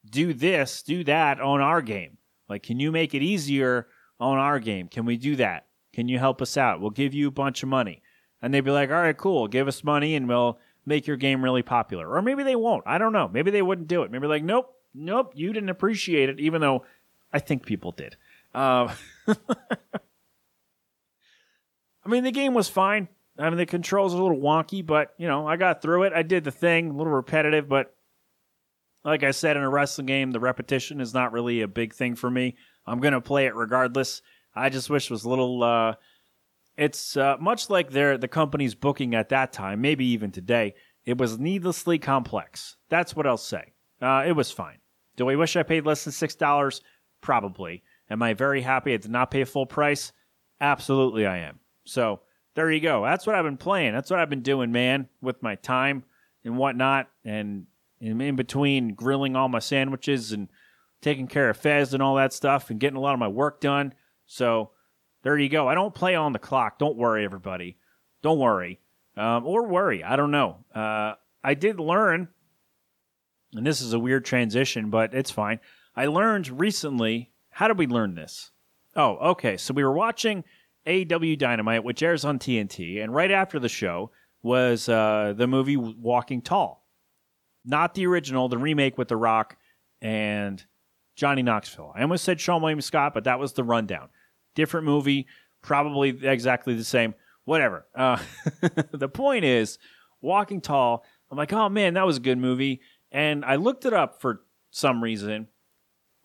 [0.10, 2.18] do this do that on our game?
[2.48, 3.88] Like can you make it easier
[4.20, 4.88] on our game?
[4.88, 5.68] Can we do that?
[5.94, 6.82] Can you help us out?
[6.82, 8.02] We'll give you a bunch of money.
[8.42, 11.44] And they'd be like all right cool give us money and we'll make your game
[11.44, 12.10] really popular.
[12.10, 14.12] Or maybe they won't i don't know maybe they wouldn't do it.
[14.12, 16.84] Maybe like nope nope you didn't appreciate it even though
[17.32, 18.18] i think people did
[18.54, 18.94] uh,
[22.06, 23.08] I mean, the game was fine.
[23.38, 26.14] I mean, the controls are a little wonky, but you know, I got through it.
[26.14, 27.96] I did the thing, a little repetitive, but
[29.06, 32.16] like I said in a wrestling game, the repetition is not really a big thing
[32.16, 32.58] for me.
[32.86, 34.22] I'm gonna play it regardless.
[34.56, 35.64] I just wish it was a little.
[35.64, 35.96] Uh,
[36.78, 40.76] it's uh, much like their the company's booking at that time, maybe even today.
[41.06, 42.76] It was needlessly complex.
[42.90, 43.74] That's what I'll say.
[44.02, 44.80] Uh, it was fine.
[45.16, 46.82] Do I wish I paid less than six dollars?
[47.22, 47.84] Probably.
[48.10, 50.12] Am I very happy I did not pay full price?
[50.62, 51.60] Absolutely, I am.
[51.86, 52.22] So
[52.56, 53.04] there you go.
[53.04, 53.94] That's what I've been playing.
[53.94, 56.04] That's what I've been doing, man, with my time.
[56.44, 57.66] and whatnot, and
[58.00, 60.48] in, between grilling all my sandwiches and
[61.02, 63.62] taking care of Fez and all that stuff, and getting a lot of my work
[63.62, 63.94] done.
[64.26, 64.72] So
[65.24, 65.68] there you go.
[65.68, 66.80] I don't play on the clock.
[66.80, 67.78] Don't worry, everybody.
[68.22, 68.80] Don't worry.
[69.18, 70.04] Um, or worry.
[70.04, 70.64] I don't know.
[70.74, 72.30] Uh, I did learn,
[73.54, 75.60] and this is a weird transition, but it's fine.
[75.96, 77.32] I learned recently.
[77.60, 78.52] How did we learn this?
[78.96, 79.58] Oh, okay.
[79.58, 80.46] So we were watching
[80.88, 85.76] AEW Dynamite, which airs on TNT, and right after the show was uh, the movie
[85.76, 86.88] Walking Tall.
[87.66, 89.58] Not the original, the remake with The Rock
[90.02, 90.66] and
[91.18, 91.92] Johnny Knoxville.
[91.94, 94.08] I almost said Seann William Scott, but that was the rundown.
[94.56, 95.28] Different movie,
[95.62, 97.14] probably exactly the same.
[97.44, 97.88] Whatever.
[97.94, 98.20] Uh,
[98.94, 99.80] the point is,
[100.22, 102.80] Walking Tall, I'm like, oh man, that was a good movie.
[103.12, 105.50] And I looked it up for some reason.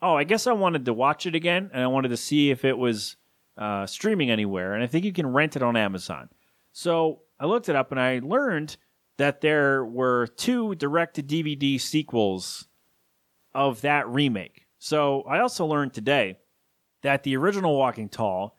[0.04, 2.66] Oh, I guess I wanted to watch it again, and I wanted to see if
[2.66, 3.16] it was
[3.56, 4.74] uh, streaming anywhere.
[4.74, 6.28] And I think you can rent it on Amazon.
[6.72, 8.76] So I looked it up, and I learned
[9.16, 12.68] that there were two direct to DVD sequels
[13.54, 14.66] of that remake.
[14.78, 16.36] So I also learned today
[17.02, 18.58] that the original Walking Tall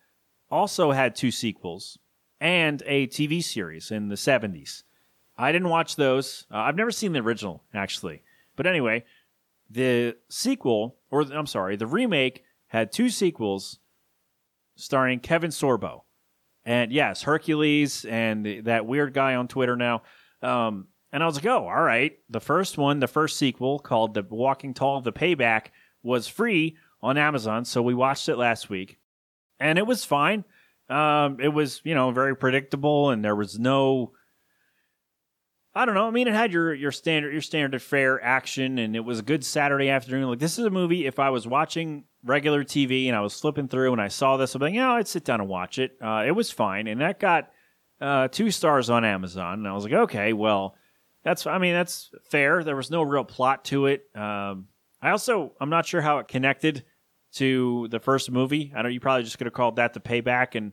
[0.49, 1.99] also had two sequels
[2.41, 4.81] and a TV series in the 70s.
[5.37, 6.47] I didn't watch those.
[6.51, 8.23] Uh, I've never seen the original, actually.
[8.55, 9.03] But anyway,
[9.69, 13.79] the sequel, or I'm sorry, the remake had two sequels
[14.75, 16.01] starring Kevin Sorbo.
[16.65, 20.01] And yes, Hercules and that weird guy on Twitter now.
[20.41, 22.17] Um, and I was like, oh, all right.
[22.29, 25.67] The first one, the first sequel called The Walking Tall, The Payback,
[26.03, 27.65] was free on Amazon.
[27.65, 28.99] So we watched it last week.
[29.59, 30.43] And it was fine.
[30.89, 34.11] Um, it was, you know, very predictable and there was no
[35.77, 36.07] I don't know.
[36.07, 39.23] I mean, it had your your standard your standard fare action, and it was a
[39.23, 40.29] good Saturday afternoon.
[40.29, 41.05] Like this is a movie.
[41.05, 44.53] If I was watching regular TV and I was flipping through and I saw this,
[44.53, 45.97] be like, yeah, I'd sit down and watch it.
[46.01, 47.51] Uh, it was fine, and that got
[47.99, 49.59] uh, two stars on Amazon.
[49.59, 50.75] And I was like, okay, well,
[51.25, 52.63] that's I mean that's fair.
[52.63, 54.05] There was no real plot to it.
[54.15, 54.67] Um,
[55.01, 56.85] I also I'm not sure how it connected
[57.33, 58.71] to the first movie.
[58.73, 60.71] I know you probably just could have called that the payback and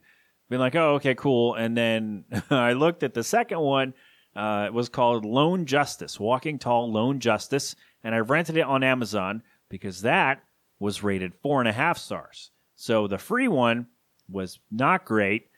[0.49, 1.55] been like, oh, okay, cool.
[1.55, 3.95] And then I looked at the second one
[4.35, 8.83] uh, it was called Lone Justice, Walking Tall Lone Justice, and I rented it on
[8.83, 10.42] Amazon because that
[10.79, 12.51] was rated four and a half stars.
[12.75, 13.87] So the free one
[14.29, 15.49] was not great,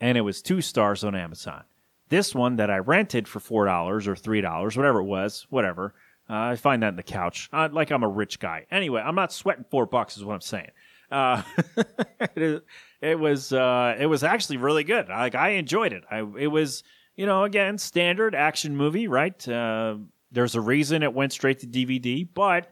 [0.00, 1.64] and it was two stars on Amazon.
[2.08, 5.94] This one that I rented for four dollars or three dollars, whatever it was, whatever.
[6.28, 8.66] Uh, I find that in the couch, uh, like I'm a rich guy.
[8.70, 10.70] Anyway, I'm not sweating four bucks, is what I'm saying.
[11.10, 11.42] Uh,
[12.36, 12.64] it,
[13.00, 15.08] it, was uh, it was actually really good.
[15.08, 16.04] Like I enjoyed it.
[16.10, 16.82] I it was
[17.16, 19.48] you know, again, standard action movie, right?
[19.48, 19.96] Uh,
[20.30, 22.70] there's a reason it went straight to DVD, but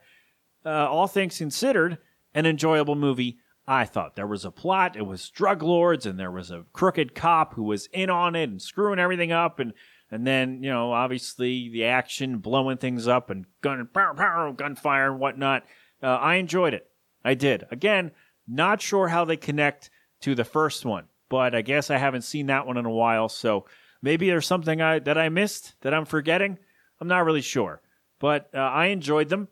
[0.67, 1.99] uh, all things considered,
[2.35, 3.39] an enjoyable movie.
[3.67, 4.97] I thought there was a plot.
[4.97, 8.51] It was drug lords, and there was a crooked cop who was in on it
[8.51, 9.73] and screwing everything up, and
[10.11, 15.11] and then you know, obviously the action, blowing things up, and gun, pow, pow, gunfire
[15.11, 15.65] and whatnot.
[16.03, 16.87] Uh, I enjoyed it.
[17.25, 17.65] I did.
[17.71, 18.11] Again,
[18.47, 19.89] not sure how they connect
[20.21, 23.31] to the first one, but I guess I haven't seen that one in a while,
[23.31, 23.65] so
[24.05, 26.59] Maybe there's something I that I missed that I'm forgetting.
[27.01, 27.81] I'm not really sure,
[28.21, 29.49] but uh, I enjoyed them.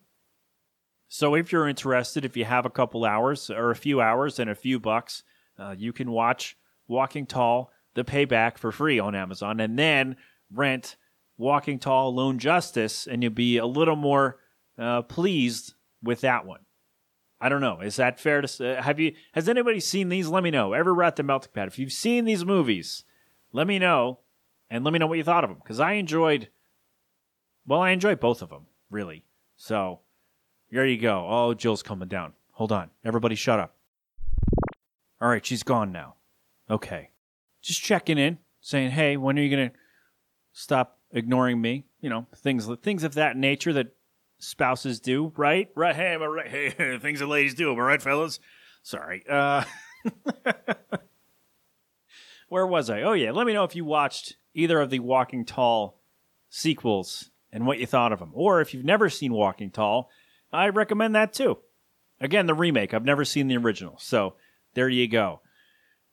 [1.09, 4.51] So if you're interested, if you have a couple hours or a few hours and
[4.51, 5.23] a few bucks,
[5.59, 10.17] uh, you can watch Walking Tall: The Payback for free on Amazon, and then
[10.53, 10.97] rent
[11.39, 14.37] Walking Tall: Lone Justice, and you'll be a little more
[14.79, 16.61] uh, pleased with that one.
[17.41, 17.81] I don't know.
[17.81, 18.75] Is that fair to say?
[18.79, 19.15] Have you?
[19.33, 20.29] Has anybody seen these?
[20.29, 20.75] Let me know.
[20.75, 21.69] Ever at the Melting Pat?
[21.69, 23.05] If you've seen these movies,
[23.51, 24.19] let me know
[24.73, 26.49] and let me know what you thought of them because I enjoyed.
[27.67, 29.25] Well, I enjoyed both of them really.
[29.57, 30.01] So
[30.71, 31.27] there you go.
[31.29, 32.33] Oh, Jill's coming down.
[32.53, 33.77] Hold on, everybody, shut up.
[35.21, 36.15] All right, she's gone now.
[36.71, 37.11] Okay,
[37.61, 39.73] just checking in, saying, "Hey, when are you gonna
[40.53, 43.95] stop ignoring me?" You know, things things of that nature that
[44.39, 45.69] spouses do, right?
[45.77, 45.95] Right?
[45.95, 46.49] Hey, right?
[46.51, 47.71] Hey, things that ladies do.
[47.73, 48.41] Am I right, fellas?
[48.83, 49.23] Sorry.
[49.29, 49.65] Uh,
[52.53, 53.01] where was I?
[53.01, 55.99] Oh yeah, let me know if you watched either of the Walking Tall
[56.51, 58.31] sequels and what you thought of them.
[58.35, 60.11] Or if you've never seen Walking Tall,
[60.53, 61.57] I recommend that too.
[62.21, 62.93] Again, the remake.
[62.93, 63.97] I've never seen the original.
[63.99, 64.35] So
[64.75, 65.41] there you go.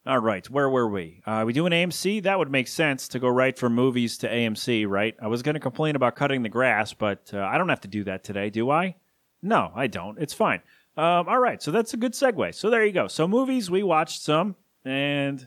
[0.05, 1.21] All right, where were we?
[1.25, 2.23] Uh, we doing AMC?
[2.23, 5.17] That would make sense to go right from movies to AMC, right?
[5.21, 7.89] I was going to complain about cutting the grass, but uh, I don't have to
[7.89, 8.95] do that today, do I?
[9.41, 10.17] No, I don't.
[10.17, 10.61] It's fine.
[10.95, 12.55] Um, all right, so that's a good segue.
[12.55, 13.09] So there you go.
[13.09, 15.45] So movies, we watched some, and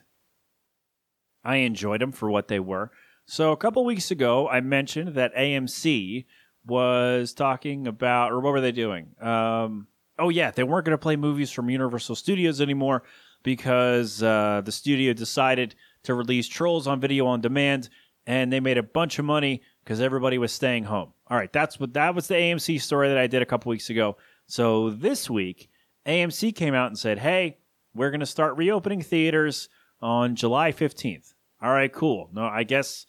[1.45, 2.91] I enjoyed them for what they were.
[3.27, 6.27] So a couple weeks ago, I mentioned that AMC
[6.67, 9.15] was talking about, or what were they doing?
[9.21, 9.87] Um,
[10.19, 13.03] oh yeah, they weren't going to play movies from Universal Studios anymore
[13.43, 15.75] because uh, the studio decided
[16.05, 17.89] to release Trolls on video on demand,
[18.27, 21.13] and they made a bunch of money because everybody was staying home.
[21.29, 23.91] All right, that's what that was the AMC story that I did a couple weeks
[23.91, 24.17] ago.
[24.47, 25.71] So this week,
[26.07, 27.59] AMC came out and said, "Hey,
[27.95, 29.69] we're going to start reopening theaters
[30.03, 32.29] on July 15th." All right, cool.
[32.33, 33.07] No, I guess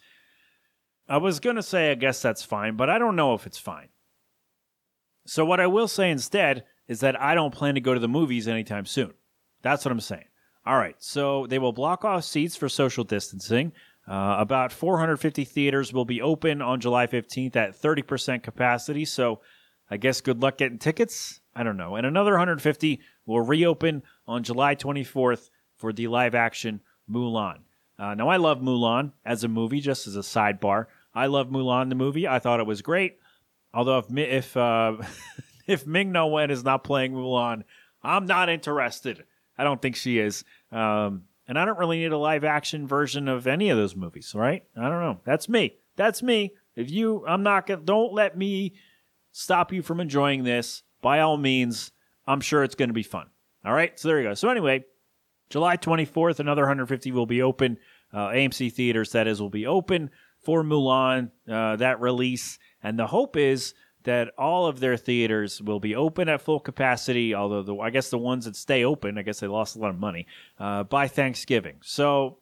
[1.10, 3.58] I was going to say I guess that's fine, but I don't know if it's
[3.58, 3.89] fine.
[5.25, 8.08] So what I will say instead is that I don't plan to go to the
[8.08, 9.13] movies anytime soon.
[9.62, 10.25] That's what I'm saying.
[10.65, 13.73] All right, so they will block off seats for social distancing.
[14.08, 19.06] Uh, about 450 theaters will be open on July 15th at 30% capacity.
[19.06, 19.41] So
[19.89, 21.39] I guess good luck getting tickets.
[21.56, 21.95] I don't know.
[21.95, 25.49] And another 150 will reopen on July 24th
[25.84, 26.80] for the live action
[27.12, 27.58] Mulan.
[28.00, 30.86] Uh, now, I love Mulan as a movie, just as a sidebar.
[31.13, 32.26] I love Mulan, the movie.
[32.26, 33.17] I thought it was great.
[33.74, 34.96] Although, if, if, uh,
[35.67, 37.63] if Ming Na Wen is not playing Mulan,
[38.02, 39.26] I'm not interested.
[39.58, 40.46] I don't think she is.
[40.72, 44.34] Um, and I don't really need a live action version of any of those movies,
[44.34, 44.63] right?
[44.78, 45.19] I don't know.
[45.26, 45.76] That's me.
[45.98, 46.54] That's me.
[46.78, 48.76] If you, I'm not gonna, don't let me
[49.34, 50.82] stop you from enjoying this.
[51.02, 51.91] By all means,
[52.26, 53.28] I'm sure it's going to be fun.
[53.65, 54.00] All right.
[54.00, 54.34] So there you go.
[54.34, 54.86] So anyway,
[55.54, 57.78] July 24th, another 150 will be open.
[58.12, 60.10] Uh, AMC theaters, that is, will be open
[60.44, 62.58] for Mulan, uh, that release.
[62.82, 67.36] And the hope is that all of their theaters will be open at full capacity,
[67.36, 69.92] although the, I guess the ones that stay open, I guess they lost a lot
[69.92, 70.26] of money,
[70.60, 71.76] uh, by Thanksgiving.
[71.84, 72.39] So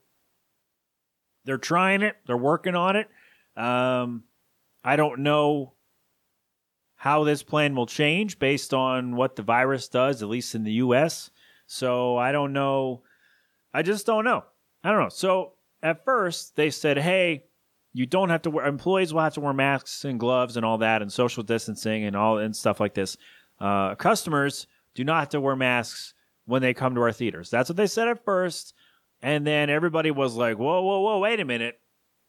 [1.44, 3.10] they're trying it, they're working on it.
[3.58, 4.24] Um,
[4.86, 5.74] I don't know
[6.96, 10.76] how this plan will change based on what the virus does, at least in the
[10.76, 11.30] US.
[11.72, 13.02] So I don't know.
[13.74, 14.44] I just don't know.
[14.84, 15.10] I don't know.
[15.10, 17.46] So at first they said, hey,
[17.94, 20.80] you don't have to wear employees will have to wear masks and gloves and all
[20.80, 23.16] that and social distancing and all and stuff like this.
[23.58, 26.14] Uh, customers do not have to wear masks
[26.46, 27.50] when they come to our theaters.
[27.50, 28.74] That's what they said at first.
[29.22, 31.80] And then everybody was like, whoa, whoa, whoa, wait a minute.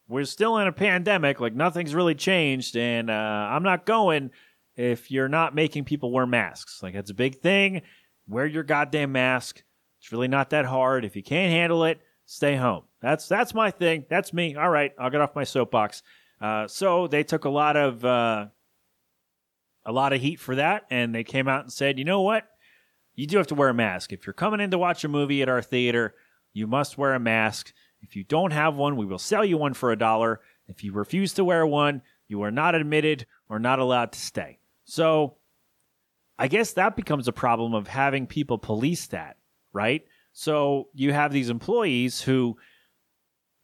[0.07, 1.40] We're still in a pandemic.
[1.40, 2.76] Like nothing's really changed.
[2.76, 4.31] And uh, I'm not going
[4.76, 6.81] if you're not making people wear masks.
[6.81, 7.83] Like, it's a big thing.
[8.33, 9.62] Wear your goddamn mask.
[10.01, 11.05] It's really not that hard.
[11.05, 12.85] If you can't handle it, stay home.
[13.03, 14.07] That's that's my thing.
[14.09, 14.57] That's me.
[14.57, 16.03] All right, I'll get off my soapbox.
[16.40, 18.47] Uh, so they took a lot of uh,
[19.85, 22.49] a lot of heat for that, and they came out and said, you know what?
[23.14, 24.12] You do have to wear a mask.
[24.12, 26.14] If you're coming in to watch a movie at our theater,
[26.55, 27.75] you must wear a mask.
[28.01, 30.40] If you don't have one, we will sell you one for a dollar.
[30.66, 34.59] If you refuse to wear one, you are not admitted or not allowed to stay.
[34.85, 35.37] So
[36.38, 39.37] I guess that becomes a problem of having people police that,
[39.73, 40.03] right?
[40.33, 42.57] So you have these employees who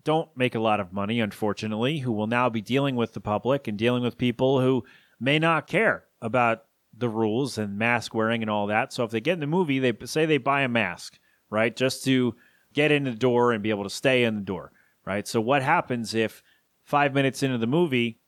[0.04, 3.68] don't make a lot of money, unfortunately, who will now be dealing with the public
[3.68, 4.84] and dealing with people who
[5.18, 6.64] may not care about
[6.96, 8.92] the rules and mask wearing and all that.
[8.92, 11.18] So if they get in the movie, they say they buy a mask,
[11.50, 11.74] right?
[11.74, 12.34] Just to
[12.72, 14.72] get in the door and be able to stay in the door,
[15.04, 15.26] right?
[15.26, 16.42] So what happens if
[16.84, 18.20] five minutes into the movie,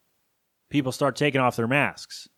[0.71, 2.29] people start taking off their masks?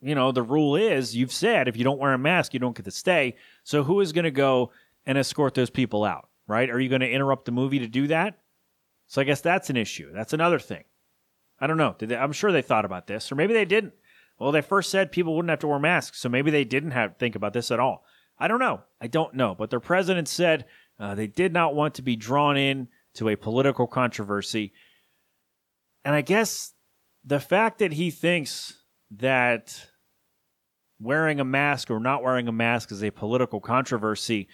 [0.00, 2.76] You know, the rule is you've said if you don't wear a mask, you don't
[2.76, 3.36] get to stay.
[3.64, 4.72] So who is going to go
[5.04, 6.70] and escort those people out, right?
[6.70, 8.38] Are you going to interrupt the movie to do that?
[9.08, 10.10] So I guess that's an issue.
[10.12, 10.84] That's another thing.
[11.58, 11.94] I don't know.
[11.98, 13.92] They, I'm sure they thought about this, or maybe they didn't.
[14.38, 17.18] Well, they first said people wouldn't have to wear masks, so maybe they didn't have
[17.18, 18.04] think about this at all.
[18.38, 18.80] I don't know.
[19.00, 19.54] I don't know.
[19.54, 20.64] But their president said
[20.98, 24.72] uh, they did not want to be drawn in to a political controversy.
[26.04, 26.72] And I guess
[27.22, 29.89] the fact that he thinks that
[31.00, 34.48] wearing a mask or not wearing a mask is a political controversy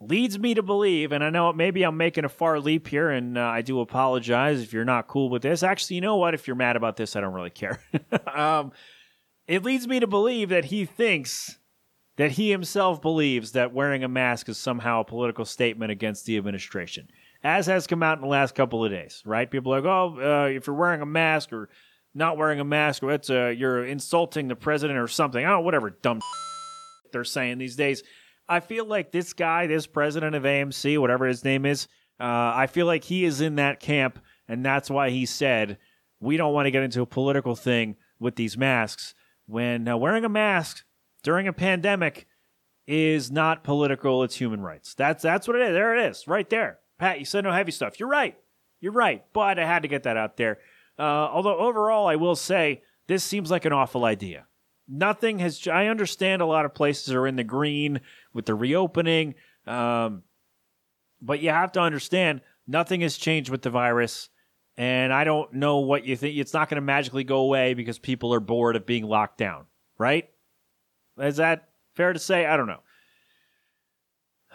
[0.00, 3.38] leads me to believe, and I know maybe I'm making a far leap here, and
[3.38, 5.62] uh, I do apologize if you're not cool with this.
[5.62, 6.34] Actually, you know what?
[6.34, 7.80] If you're mad about this, I don't really care.
[8.34, 8.72] um,
[9.46, 11.58] it leads me to believe that he thinks
[12.16, 16.36] that he himself believes that wearing a mask is somehow a political statement against the
[16.36, 17.08] administration,
[17.42, 19.50] as has come out in the last couple of days, right?
[19.50, 21.68] People are like, oh, uh, if you're wearing a mask or
[22.16, 25.44] not wearing a mask, or it's uh, you're insulting the president or something.
[25.44, 26.20] I don't know, whatever dumb
[27.12, 28.02] they're saying these days.
[28.48, 32.24] I feel like this guy, this president of AMC, whatever his name is, uh,
[32.54, 35.78] I feel like he is in that camp, and that's why he said
[36.18, 39.14] we don't want to get into a political thing with these masks.
[39.46, 40.84] When uh, wearing a mask
[41.22, 42.26] during a pandemic
[42.86, 44.94] is not political; it's human rights.
[44.94, 45.74] That's that's what it is.
[45.74, 46.78] There it is, right there.
[46.98, 48.00] Pat, you said no heavy stuff.
[48.00, 48.38] You're right.
[48.80, 49.24] You're right.
[49.34, 50.58] But I had to get that out there.
[50.98, 54.46] Uh, although overall, I will say this seems like an awful idea
[54.88, 55.66] nothing has.
[55.66, 58.00] I understand a lot of places are in the green
[58.32, 59.34] with the reopening,
[59.66, 60.22] um,
[61.20, 64.28] but you have to understand nothing has changed with the virus.
[64.78, 66.36] And I don't know what you think.
[66.36, 69.64] It's not going to magically go away because people are bored of being locked down,
[69.98, 70.28] right?
[71.18, 72.44] Is that fair to say?
[72.44, 72.82] I don't know.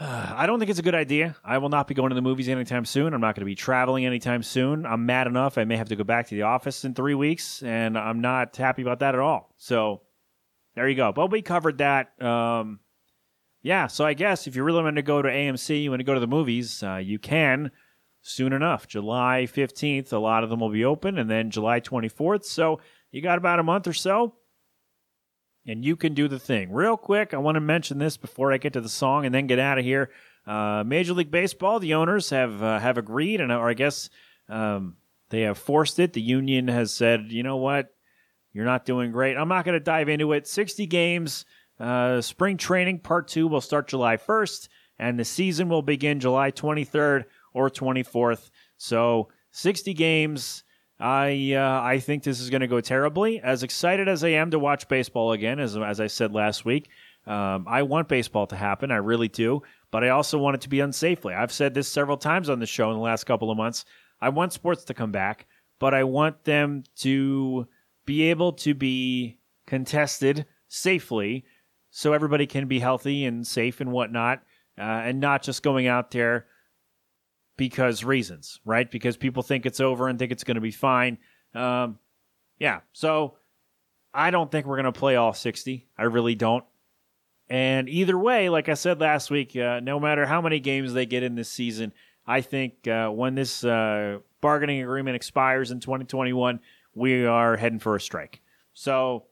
[0.03, 1.35] I don't think it's a good idea.
[1.43, 3.13] I will not be going to the movies anytime soon.
[3.13, 4.83] I'm not going to be traveling anytime soon.
[4.83, 5.59] I'm mad enough.
[5.59, 8.55] I may have to go back to the office in three weeks, and I'm not
[8.55, 9.53] happy about that at all.
[9.57, 10.01] So
[10.73, 11.11] there you go.
[11.11, 12.19] But we covered that.
[12.19, 12.79] Um,
[13.61, 16.05] yeah, so I guess if you really want to go to AMC, you want to
[16.05, 17.69] go to the movies, uh, you can
[18.23, 18.87] soon enough.
[18.87, 22.45] July 15th, a lot of them will be open, and then July 24th.
[22.45, 22.79] So
[23.11, 24.33] you got about a month or so,
[25.65, 26.71] and you can do the thing.
[26.71, 29.47] Real quick, I want to mention this before I get to the song and then
[29.47, 30.09] get out of here.
[30.45, 34.09] Uh, Major League Baseball, the owners have uh, have agreed, and or I guess
[34.49, 34.95] um,
[35.29, 36.13] they have forced it.
[36.13, 37.93] The union has said, you know what,
[38.53, 39.37] you're not doing great.
[39.37, 40.47] I'm not going to dive into it.
[40.47, 41.45] 60 games.
[41.79, 44.67] Uh, spring training part two will start July 1st,
[44.99, 48.49] and the season will begin July 23rd or 24th.
[48.77, 50.63] So 60 games.
[51.01, 53.39] I uh, I think this is going to go terribly.
[53.39, 56.89] As excited as I am to watch baseball again, as as I said last week,
[57.25, 58.91] um, I want baseball to happen.
[58.91, 61.35] I really do, but I also want it to be unsafely.
[61.35, 63.83] I've said this several times on the show in the last couple of months.
[64.21, 65.47] I want sports to come back,
[65.79, 67.67] but I want them to
[68.05, 71.45] be able to be contested safely,
[71.89, 74.43] so everybody can be healthy and safe and whatnot,
[74.77, 76.45] uh, and not just going out there
[77.61, 78.89] because reasons, right?
[78.89, 81.19] Because people think it's over and think it's going to be fine.
[81.53, 81.99] Um,
[82.57, 83.37] yeah, so
[84.15, 85.87] I don't think we're going to play all 60.
[85.95, 86.65] I really don't.
[87.51, 91.05] And either way, like I said last week, uh, no matter how many games they
[91.05, 91.93] get in this season,
[92.25, 96.61] I think uh, when this uh, bargaining agreement expires in 2021,
[96.95, 98.41] we are heading for a strike.
[98.73, 99.25] So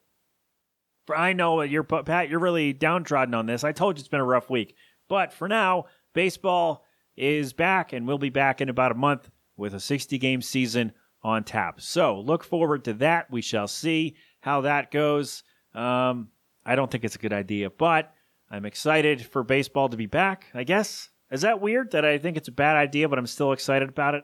[1.11, 3.63] I know you're Pat, you're really downtrodden on this.
[3.63, 4.75] I told you it's been a rough week,
[5.07, 6.85] but for now, baseball
[7.19, 10.93] is back and we'll be back in about a month with a 60 game season
[11.21, 11.81] on tap.
[11.81, 13.29] So look forward to that.
[13.29, 15.43] We shall see how that goes.
[15.75, 16.29] Um,
[16.65, 18.13] I don't think it's a good idea, but
[18.49, 21.09] I'm excited for baseball to be back, I guess.
[21.31, 24.15] Is that weird that I think it's a bad idea, but I'm still excited about
[24.15, 24.23] it?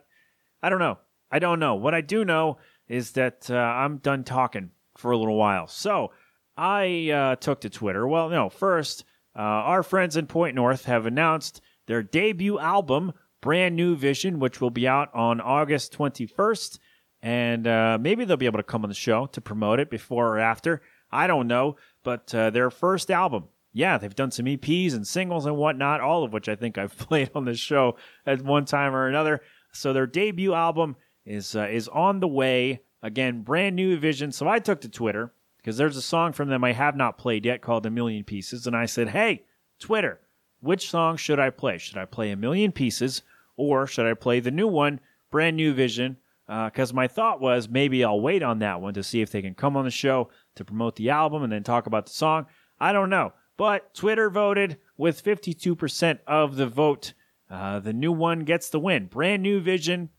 [0.64, 0.98] I don't know.
[1.32, 1.76] I don't know.
[1.76, 5.68] What I do know is that uh, I'm done talking for a little while.
[5.68, 6.12] So
[6.58, 8.08] I uh, took to Twitter.
[8.08, 9.04] Well, no, first,
[9.36, 14.60] uh, our friends in Point North have announced their debut album, Brand New Vision, which
[14.60, 16.80] will be out on August 21st.
[17.22, 20.28] And uh, maybe they'll be able to come on the show to promote it before
[20.28, 20.82] or after.
[21.12, 21.78] I don't know.
[22.04, 26.24] But uh, their first album, yeah, they've done some EPs and singles and whatnot, all
[26.24, 29.42] of which I think I've played on this show at one time or another.
[29.74, 32.82] So their debut album is uh, is on the way.
[33.02, 34.32] Again, brand new vision.
[34.32, 37.46] So I took to Twitter because there's a song from them I have not played
[37.46, 39.44] yet called A Million Pieces, and I said, "Hey,
[39.80, 40.20] Twitter,
[40.60, 41.78] which song should I play?
[41.78, 43.22] Should I play A Million Pieces
[43.58, 45.00] or should I play the new one,
[45.32, 49.04] Brand New Vision?" Because uh, my thought was maybe I'll wait on that one to
[49.04, 51.88] see if they can come on the show to promote the album and then talk
[51.88, 52.46] about the song.
[52.80, 53.34] I don't know.
[53.58, 57.14] But Twitter voted with 52% of the vote.
[57.50, 59.06] Uh, the new one gets the win.
[59.06, 60.10] Brand new vision.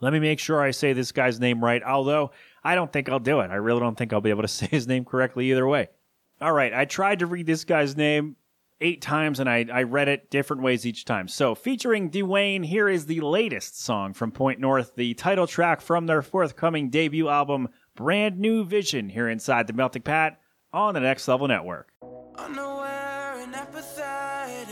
[0.00, 2.30] Let me make sure I say this guy's name right, although
[2.64, 3.50] I don't think I'll do it.
[3.50, 5.88] I really don't think I'll be able to say his name correctly either way.
[6.40, 8.36] All right, I tried to read this guy's name
[8.80, 11.28] eight times and I, I read it different ways each time.
[11.28, 16.06] So, featuring Dwayne, here is the latest song from Point North, the title track from
[16.06, 20.40] their forthcoming debut album, Brand New Vision, here inside the Melting Pat
[20.72, 21.92] on the Next Level Network.
[22.36, 24.68] Unaware and apathetic.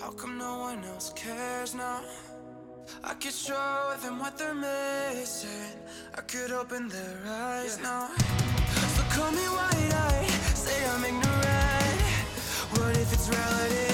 [0.00, 2.02] How come no one else cares now?
[3.02, 5.78] I could show them what they're missing.
[6.16, 8.10] I could open their eyes now.
[8.16, 11.33] So call me wide eyed, say I'm ignorant.
[13.26, 13.93] It's relative?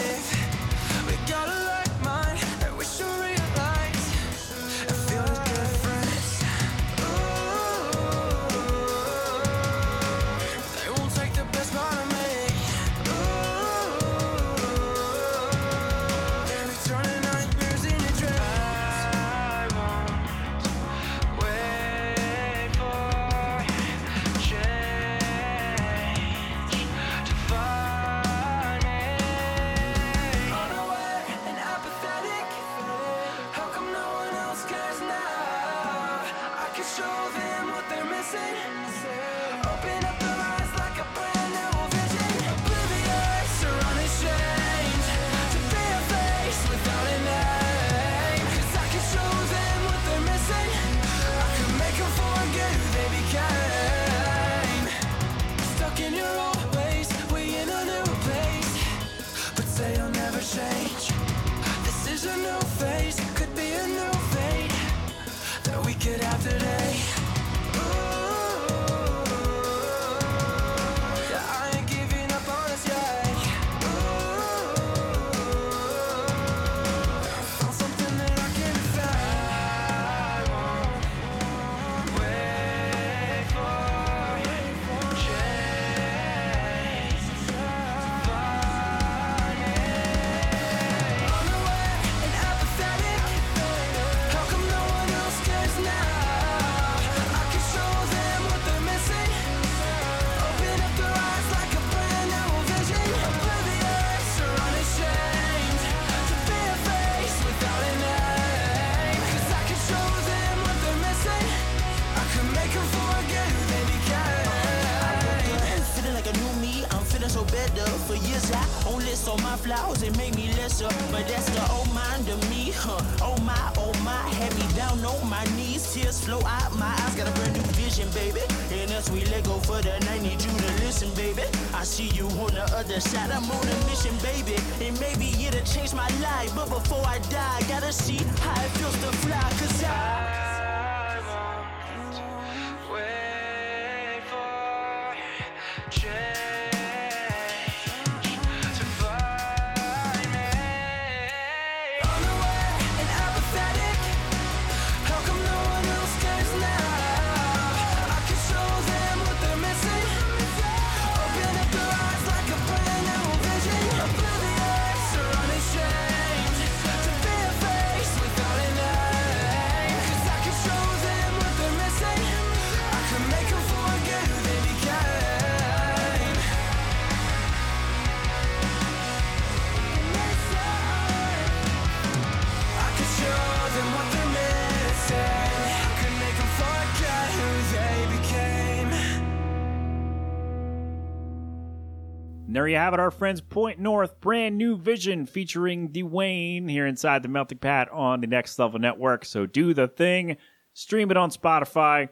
[192.60, 193.40] There you have it, our friends.
[193.40, 198.58] Point North, brand new vision featuring Dwayne here inside the Melting Pat on the Next
[198.58, 199.24] Level Network.
[199.24, 200.36] So do the thing,
[200.74, 202.10] stream it on Spotify,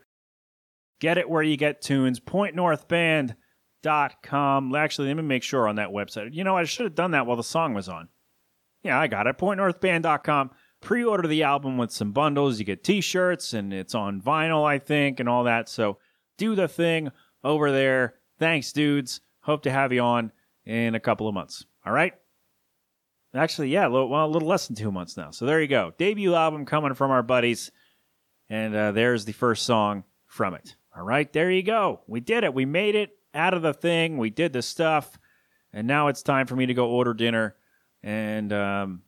[1.01, 2.19] get it where you get tunes.
[2.19, 4.75] PointNorthBand.com.
[4.75, 6.33] Actually, let me make sure on that website.
[6.33, 8.09] You know, I should have done that while the song was on.
[8.83, 9.37] Yeah, I got it.
[9.37, 10.51] PointNorthBand.com.
[10.81, 12.59] Pre order the album with some bundles.
[12.59, 15.69] You get t shirts, and it's on vinyl, I think, and all that.
[15.69, 15.99] So
[16.39, 17.11] do the thing
[17.45, 18.15] over there.
[18.39, 19.21] Thanks, dudes.
[19.41, 20.33] Hope to have you on
[20.69, 21.65] in a couple of months.
[21.85, 22.13] All right?
[23.35, 25.31] Actually, yeah, a little, well, a little less than two months now.
[25.31, 25.93] So there you go.
[25.99, 27.73] Debut album coming from our buddies.
[28.49, 30.77] And uh, there's the first song from it.
[30.97, 32.01] All right, there you go.
[32.07, 32.55] We did it.
[32.55, 34.19] We made it out of the thing.
[34.19, 35.19] We did the stuff.
[35.73, 37.57] And now it's time for me to go order dinner.
[38.03, 39.03] And um,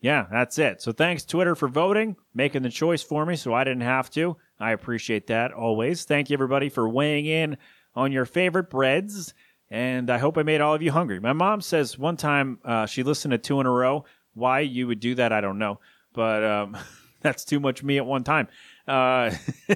[0.00, 0.82] yeah, that's it.
[0.82, 4.36] So thanks, Twitter, for voting, making the choice for me so I didn't have to.
[4.58, 6.04] I appreciate that always.
[6.04, 7.58] Thank you, everybody, for weighing in
[7.94, 9.34] on your favorite breads.
[9.70, 11.20] And I hope I made all of you hungry.
[11.20, 14.04] My mom says one time uh, she listened to two in a row.
[14.34, 15.80] Why you would do that, I don't know.
[16.12, 16.76] But um,
[17.20, 18.48] that's too much me at one time.
[18.88, 19.30] Uh,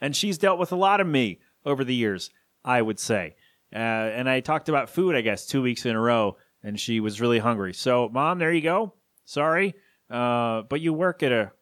[0.00, 2.30] and she's dealt with a lot of me over the years,
[2.64, 3.34] I would say.
[3.74, 7.00] Uh, and I talked about food, I guess, two weeks in a row, and she
[7.00, 7.74] was really hungry.
[7.74, 8.94] So, mom, there you go.
[9.24, 9.74] Sorry,
[10.10, 11.52] uh, but you work at a,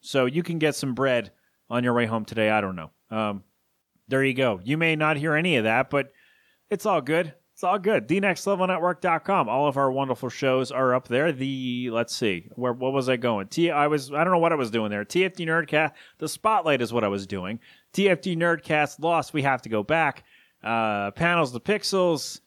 [0.00, 1.32] so you can get some bread
[1.68, 2.48] on your way home today.
[2.48, 2.90] I don't know.
[3.10, 3.42] Um,
[4.08, 4.60] there you go.
[4.62, 6.12] You may not hear any of that, but
[6.70, 7.34] it's all good.
[7.54, 8.08] It's all good.
[8.08, 9.48] TheNextLevelNetwork.com.
[9.48, 11.30] All of our wonderful shows are up there.
[11.30, 13.46] The let's see, where what was I going?
[13.46, 15.04] T I was I don't know what I was doing there.
[15.04, 15.92] TFD Nerdcast.
[16.18, 17.60] The spotlight is what I was doing.
[17.92, 19.32] TFD Nerdcast lost.
[19.32, 20.24] We have to go back.
[20.64, 22.40] Uh, panels the pixels.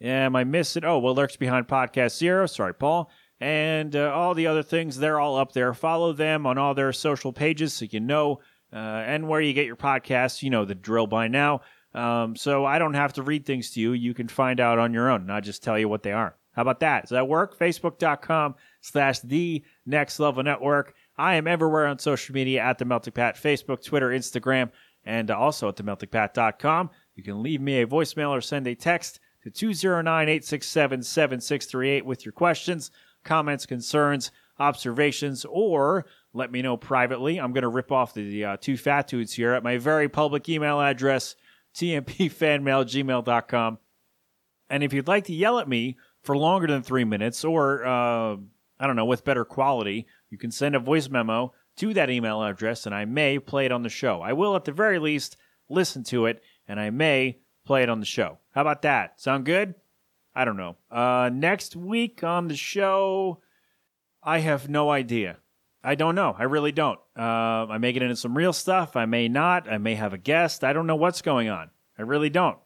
[0.00, 0.84] Am I missing?
[0.84, 2.46] Oh, well, lurks behind podcast zero.
[2.46, 3.10] Sorry, Paul.
[3.38, 5.72] And uh, all the other things, they're all up there.
[5.74, 8.40] Follow them on all their social pages so you know
[8.72, 10.42] uh, and where you get your podcasts.
[10.42, 11.60] You know the drill by now.
[11.94, 13.92] Um, so I don't have to read things to you.
[13.92, 16.36] You can find out on your own, I'll just tell you what they are.
[16.52, 17.02] How about that?
[17.02, 17.56] Does that work?
[17.58, 20.94] Facebook.com slash the next level network.
[21.16, 24.70] I am everywhere on social media at the Melting Pat, Facebook, Twitter, Instagram,
[25.04, 26.90] and also at themeltingpat.com.
[27.14, 32.90] You can leave me a voicemail or send a text to 209-867-7638 with your questions,
[33.24, 37.40] comments, concerns, observations, or let me know privately.
[37.40, 40.48] I'm going to rip off the uh, two fat dudes here at my very public
[40.48, 41.34] email address,
[41.74, 43.78] tmpfanmail@gmail.com.
[44.68, 48.36] And if you'd like to yell at me for longer than three minutes, or uh,
[48.78, 52.42] I don't know, with better quality, you can send a voice memo to that email
[52.42, 54.20] address, and I may play it on the show.
[54.20, 55.36] I will, at the very least,
[55.68, 58.38] listen to it, and I may play it on the show.
[58.52, 59.20] How about that?
[59.20, 59.74] Sound good?
[60.34, 60.76] I don't know.
[60.90, 63.40] Uh, next week on the show,
[64.22, 65.38] I have no idea.
[65.82, 66.34] I don't know.
[66.38, 66.98] I really don't.
[67.18, 68.96] Uh, I may get into some real stuff.
[68.96, 69.70] I may not.
[69.70, 70.62] I may have a guest.
[70.62, 71.70] I don't know what's going on.
[71.98, 72.58] I really don't.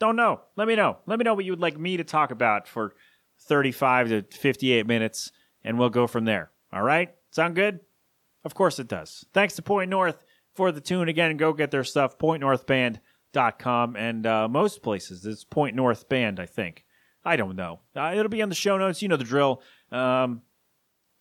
[0.00, 0.40] Don't know.
[0.56, 0.98] Let me know.
[1.06, 2.94] Let me know what you would like me to talk about for
[3.42, 5.30] 35 to 58 minutes,
[5.62, 6.50] and we'll go from there.
[6.72, 7.14] All right?
[7.30, 7.80] Sound good?
[8.44, 9.24] Of course it does.
[9.32, 10.24] Thanks to Point North
[10.54, 11.08] for the tune.
[11.08, 15.24] Again, go get their stuff, pointnorthband.com, and uh, most places.
[15.26, 16.84] It's Point North Band, I think.
[17.24, 17.80] I don't know.
[17.94, 19.02] Uh, it'll be on the show notes.
[19.02, 19.62] You know the drill.
[19.92, 20.42] Um,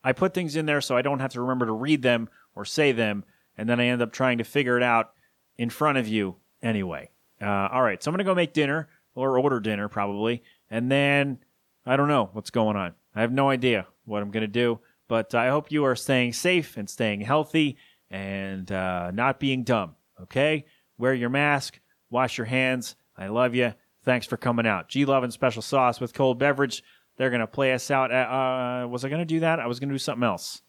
[0.04, 2.66] I put things in there so I don't have to remember to read them or
[2.66, 3.24] say them,
[3.58, 5.12] and then I end up trying to figure it out
[5.58, 7.10] in front of you anyway.
[7.42, 10.92] Uh, all right, so I'm going to go make dinner or order dinner probably, and
[10.92, 11.40] then
[11.86, 12.94] I don't know what's going on.
[13.16, 16.34] I have no idea what I'm going to do, but I hope you are staying
[16.34, 17.78] safe and staying healthy
[18.10, 20.66] and uh, not being dumb, okay?
[20.98, 21.80] Wear your mask,
[22.10, 22.96] Wash your hands.
[23.18, 23.74] I love you.
[24.04, 24.90] Thanks for coming out.
[24.90, 26.84] G Love and Special Sauce with cold beverage.
[27.20, 28.14] They're to play us out.
[28.14, 29.60] At, uh, was I to do that?
[29.60, 30.62] I was to do something else.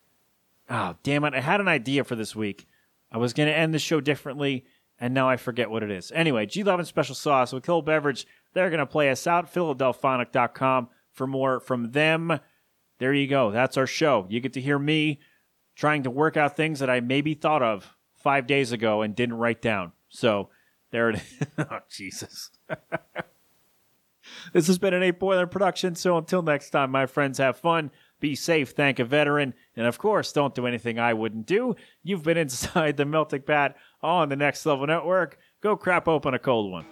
[0.69, 1.33] Oh, damn it.
[1.33, 2.67] I had an idea for this week.
[3.13, 4.65] I was to end the show differently,
[4.99, 6.11] and now I forget what it is.
[6.11, 8.27] Anyway, G Love and Special Sauce with cold beverage.
[8.53, 9.55] They're to play us out.
[9.55, 12.41] Philadelphonic.com for more from them.
[12.99, 13.53] There you go.
[13.53, 14.27] That's our show.
[14.29, 15.21] You get to hear me
[15.77, 19.39] trying to work out things that I maybe thought of five days ago and didn't
[19.39, 19.93] write down.
[20.09, 20.49] So
[20.91, 21.47] there it is.
[21.59, 22.51] oh, Jesus.
[24.53, 25.95] this has been an 8 Boiler production.
[25.95, 27.91] So until next time, my friends, have fun.
[28.21, 31.75] Be safe, thank a veteran, and of course, don't do anything I wouldn't do.
[32.03, 35.39] You've been inside the Melting Pat on the Next Level Network.
[35.63, 36.85] Go crap open a cold one.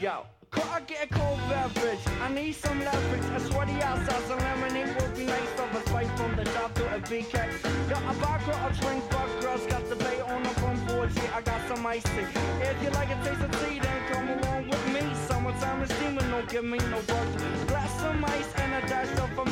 [0.00, 2.00] Yo, I get a cold beverage?
[2.20, 3.24] I need some leverage.
[3.36, 5.42] A sweaty outside, some lemonade would be nice.
[5.60, 7.88] Of a spice from the top to a BK.
[7.88, 11.10] Got a vodka, a drink, but girls got the bay on the front porch.
[11.14, 12.26] Yeah, I got some ice tea.
[12.60, 13.78] If you like a taste of tea,
[16.56, 17.42] give me no bugs.
[17.66, 19.48] Glass some ice and a dash of from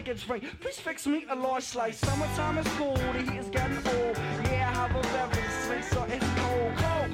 [0.00, 0.44] like a drink.
[0.60, 1.98] Please fix me a large slice.
[1.98, 4.16] Summertime is cool, the heat is getting old.
[4.44, 6.72] Yeah, I have a beverage, sweet, so it's cold.
[6.84, 7.12] Cold,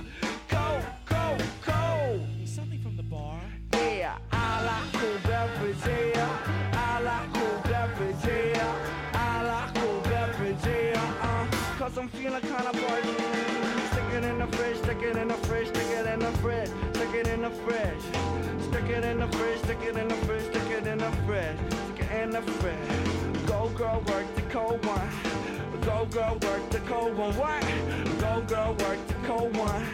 [0.48, 2.20] cold, cold, cold.
[2.44, 3.40] Something from the bar.
[3.72, 5.76] Yeah, I like cool beverage,
[6.14, 6.38] yeah.
[6.74, 9.14] I like cool beverage, yeah.
[9.14, 11.22] I like cool beverage, yeah.
[11.22, 13.16] Uh, cause I'm feeling kinda buzzing.
[13.90, 16.70] Stick it in the fridge, stick it in the fridge, stick it in the fridge,
[16.94, 18.46] stick it in the fridge.
[18.66, 21.56] Stick it in the fridge, stick it in the fridge, stick it in the fridge,
[22.22, 22.40] in the.
[23.46, 25.08] Go girl, work the cold one.
[25.82, 27.36] Go girl, work the cold one.
[27.36, 27.62] What?
[28.20, 29.86] Go girl, work the cold one.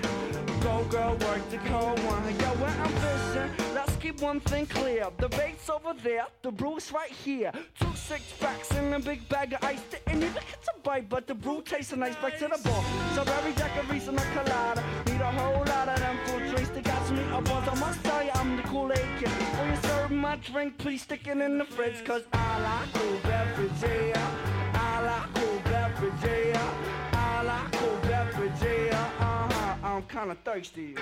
[0.60, 2.22] Go girl, work the cold one.
[2.40, 3.61] Yo, when I'm fishing,
[4.02, 5.06] keep one thing clear.
[5.18, 7.52] The bait's over there, the brew's right here.
[7.78, 9.80] Two six packs and a big bag of ice.
[9.90, 12.16] Didn't even get to bite, but the brew tastes nice.
[12.16, 12.84] Back to the bar.
[13.12, 14.82] Strawberry daiquiris and a colada.
[15.06, 16.70] Need a whole lot of them fruit drinks.
[16.70, 17.68] They got me up on.
[17.68, 19.28] I must tell you, I'm the Kool-Aid kid.
[19.28, 22.04] When you serve my drink, please stick it in the fridge.
[22.04, 24.74] Cause I like cool beverage, yeah.
[24.74, 27.12] I like cool beverage, yeah.
[27.12, 29.10] I like cool beverage, yeah.
[29.20, 29.86] Uh-huh.
[29.86, 30.96] I'm kinda thirsty.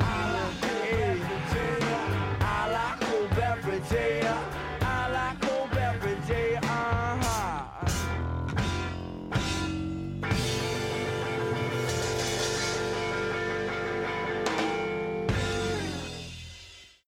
[0.00, 1.79] I like cool
[3.88, 4.69] yeah.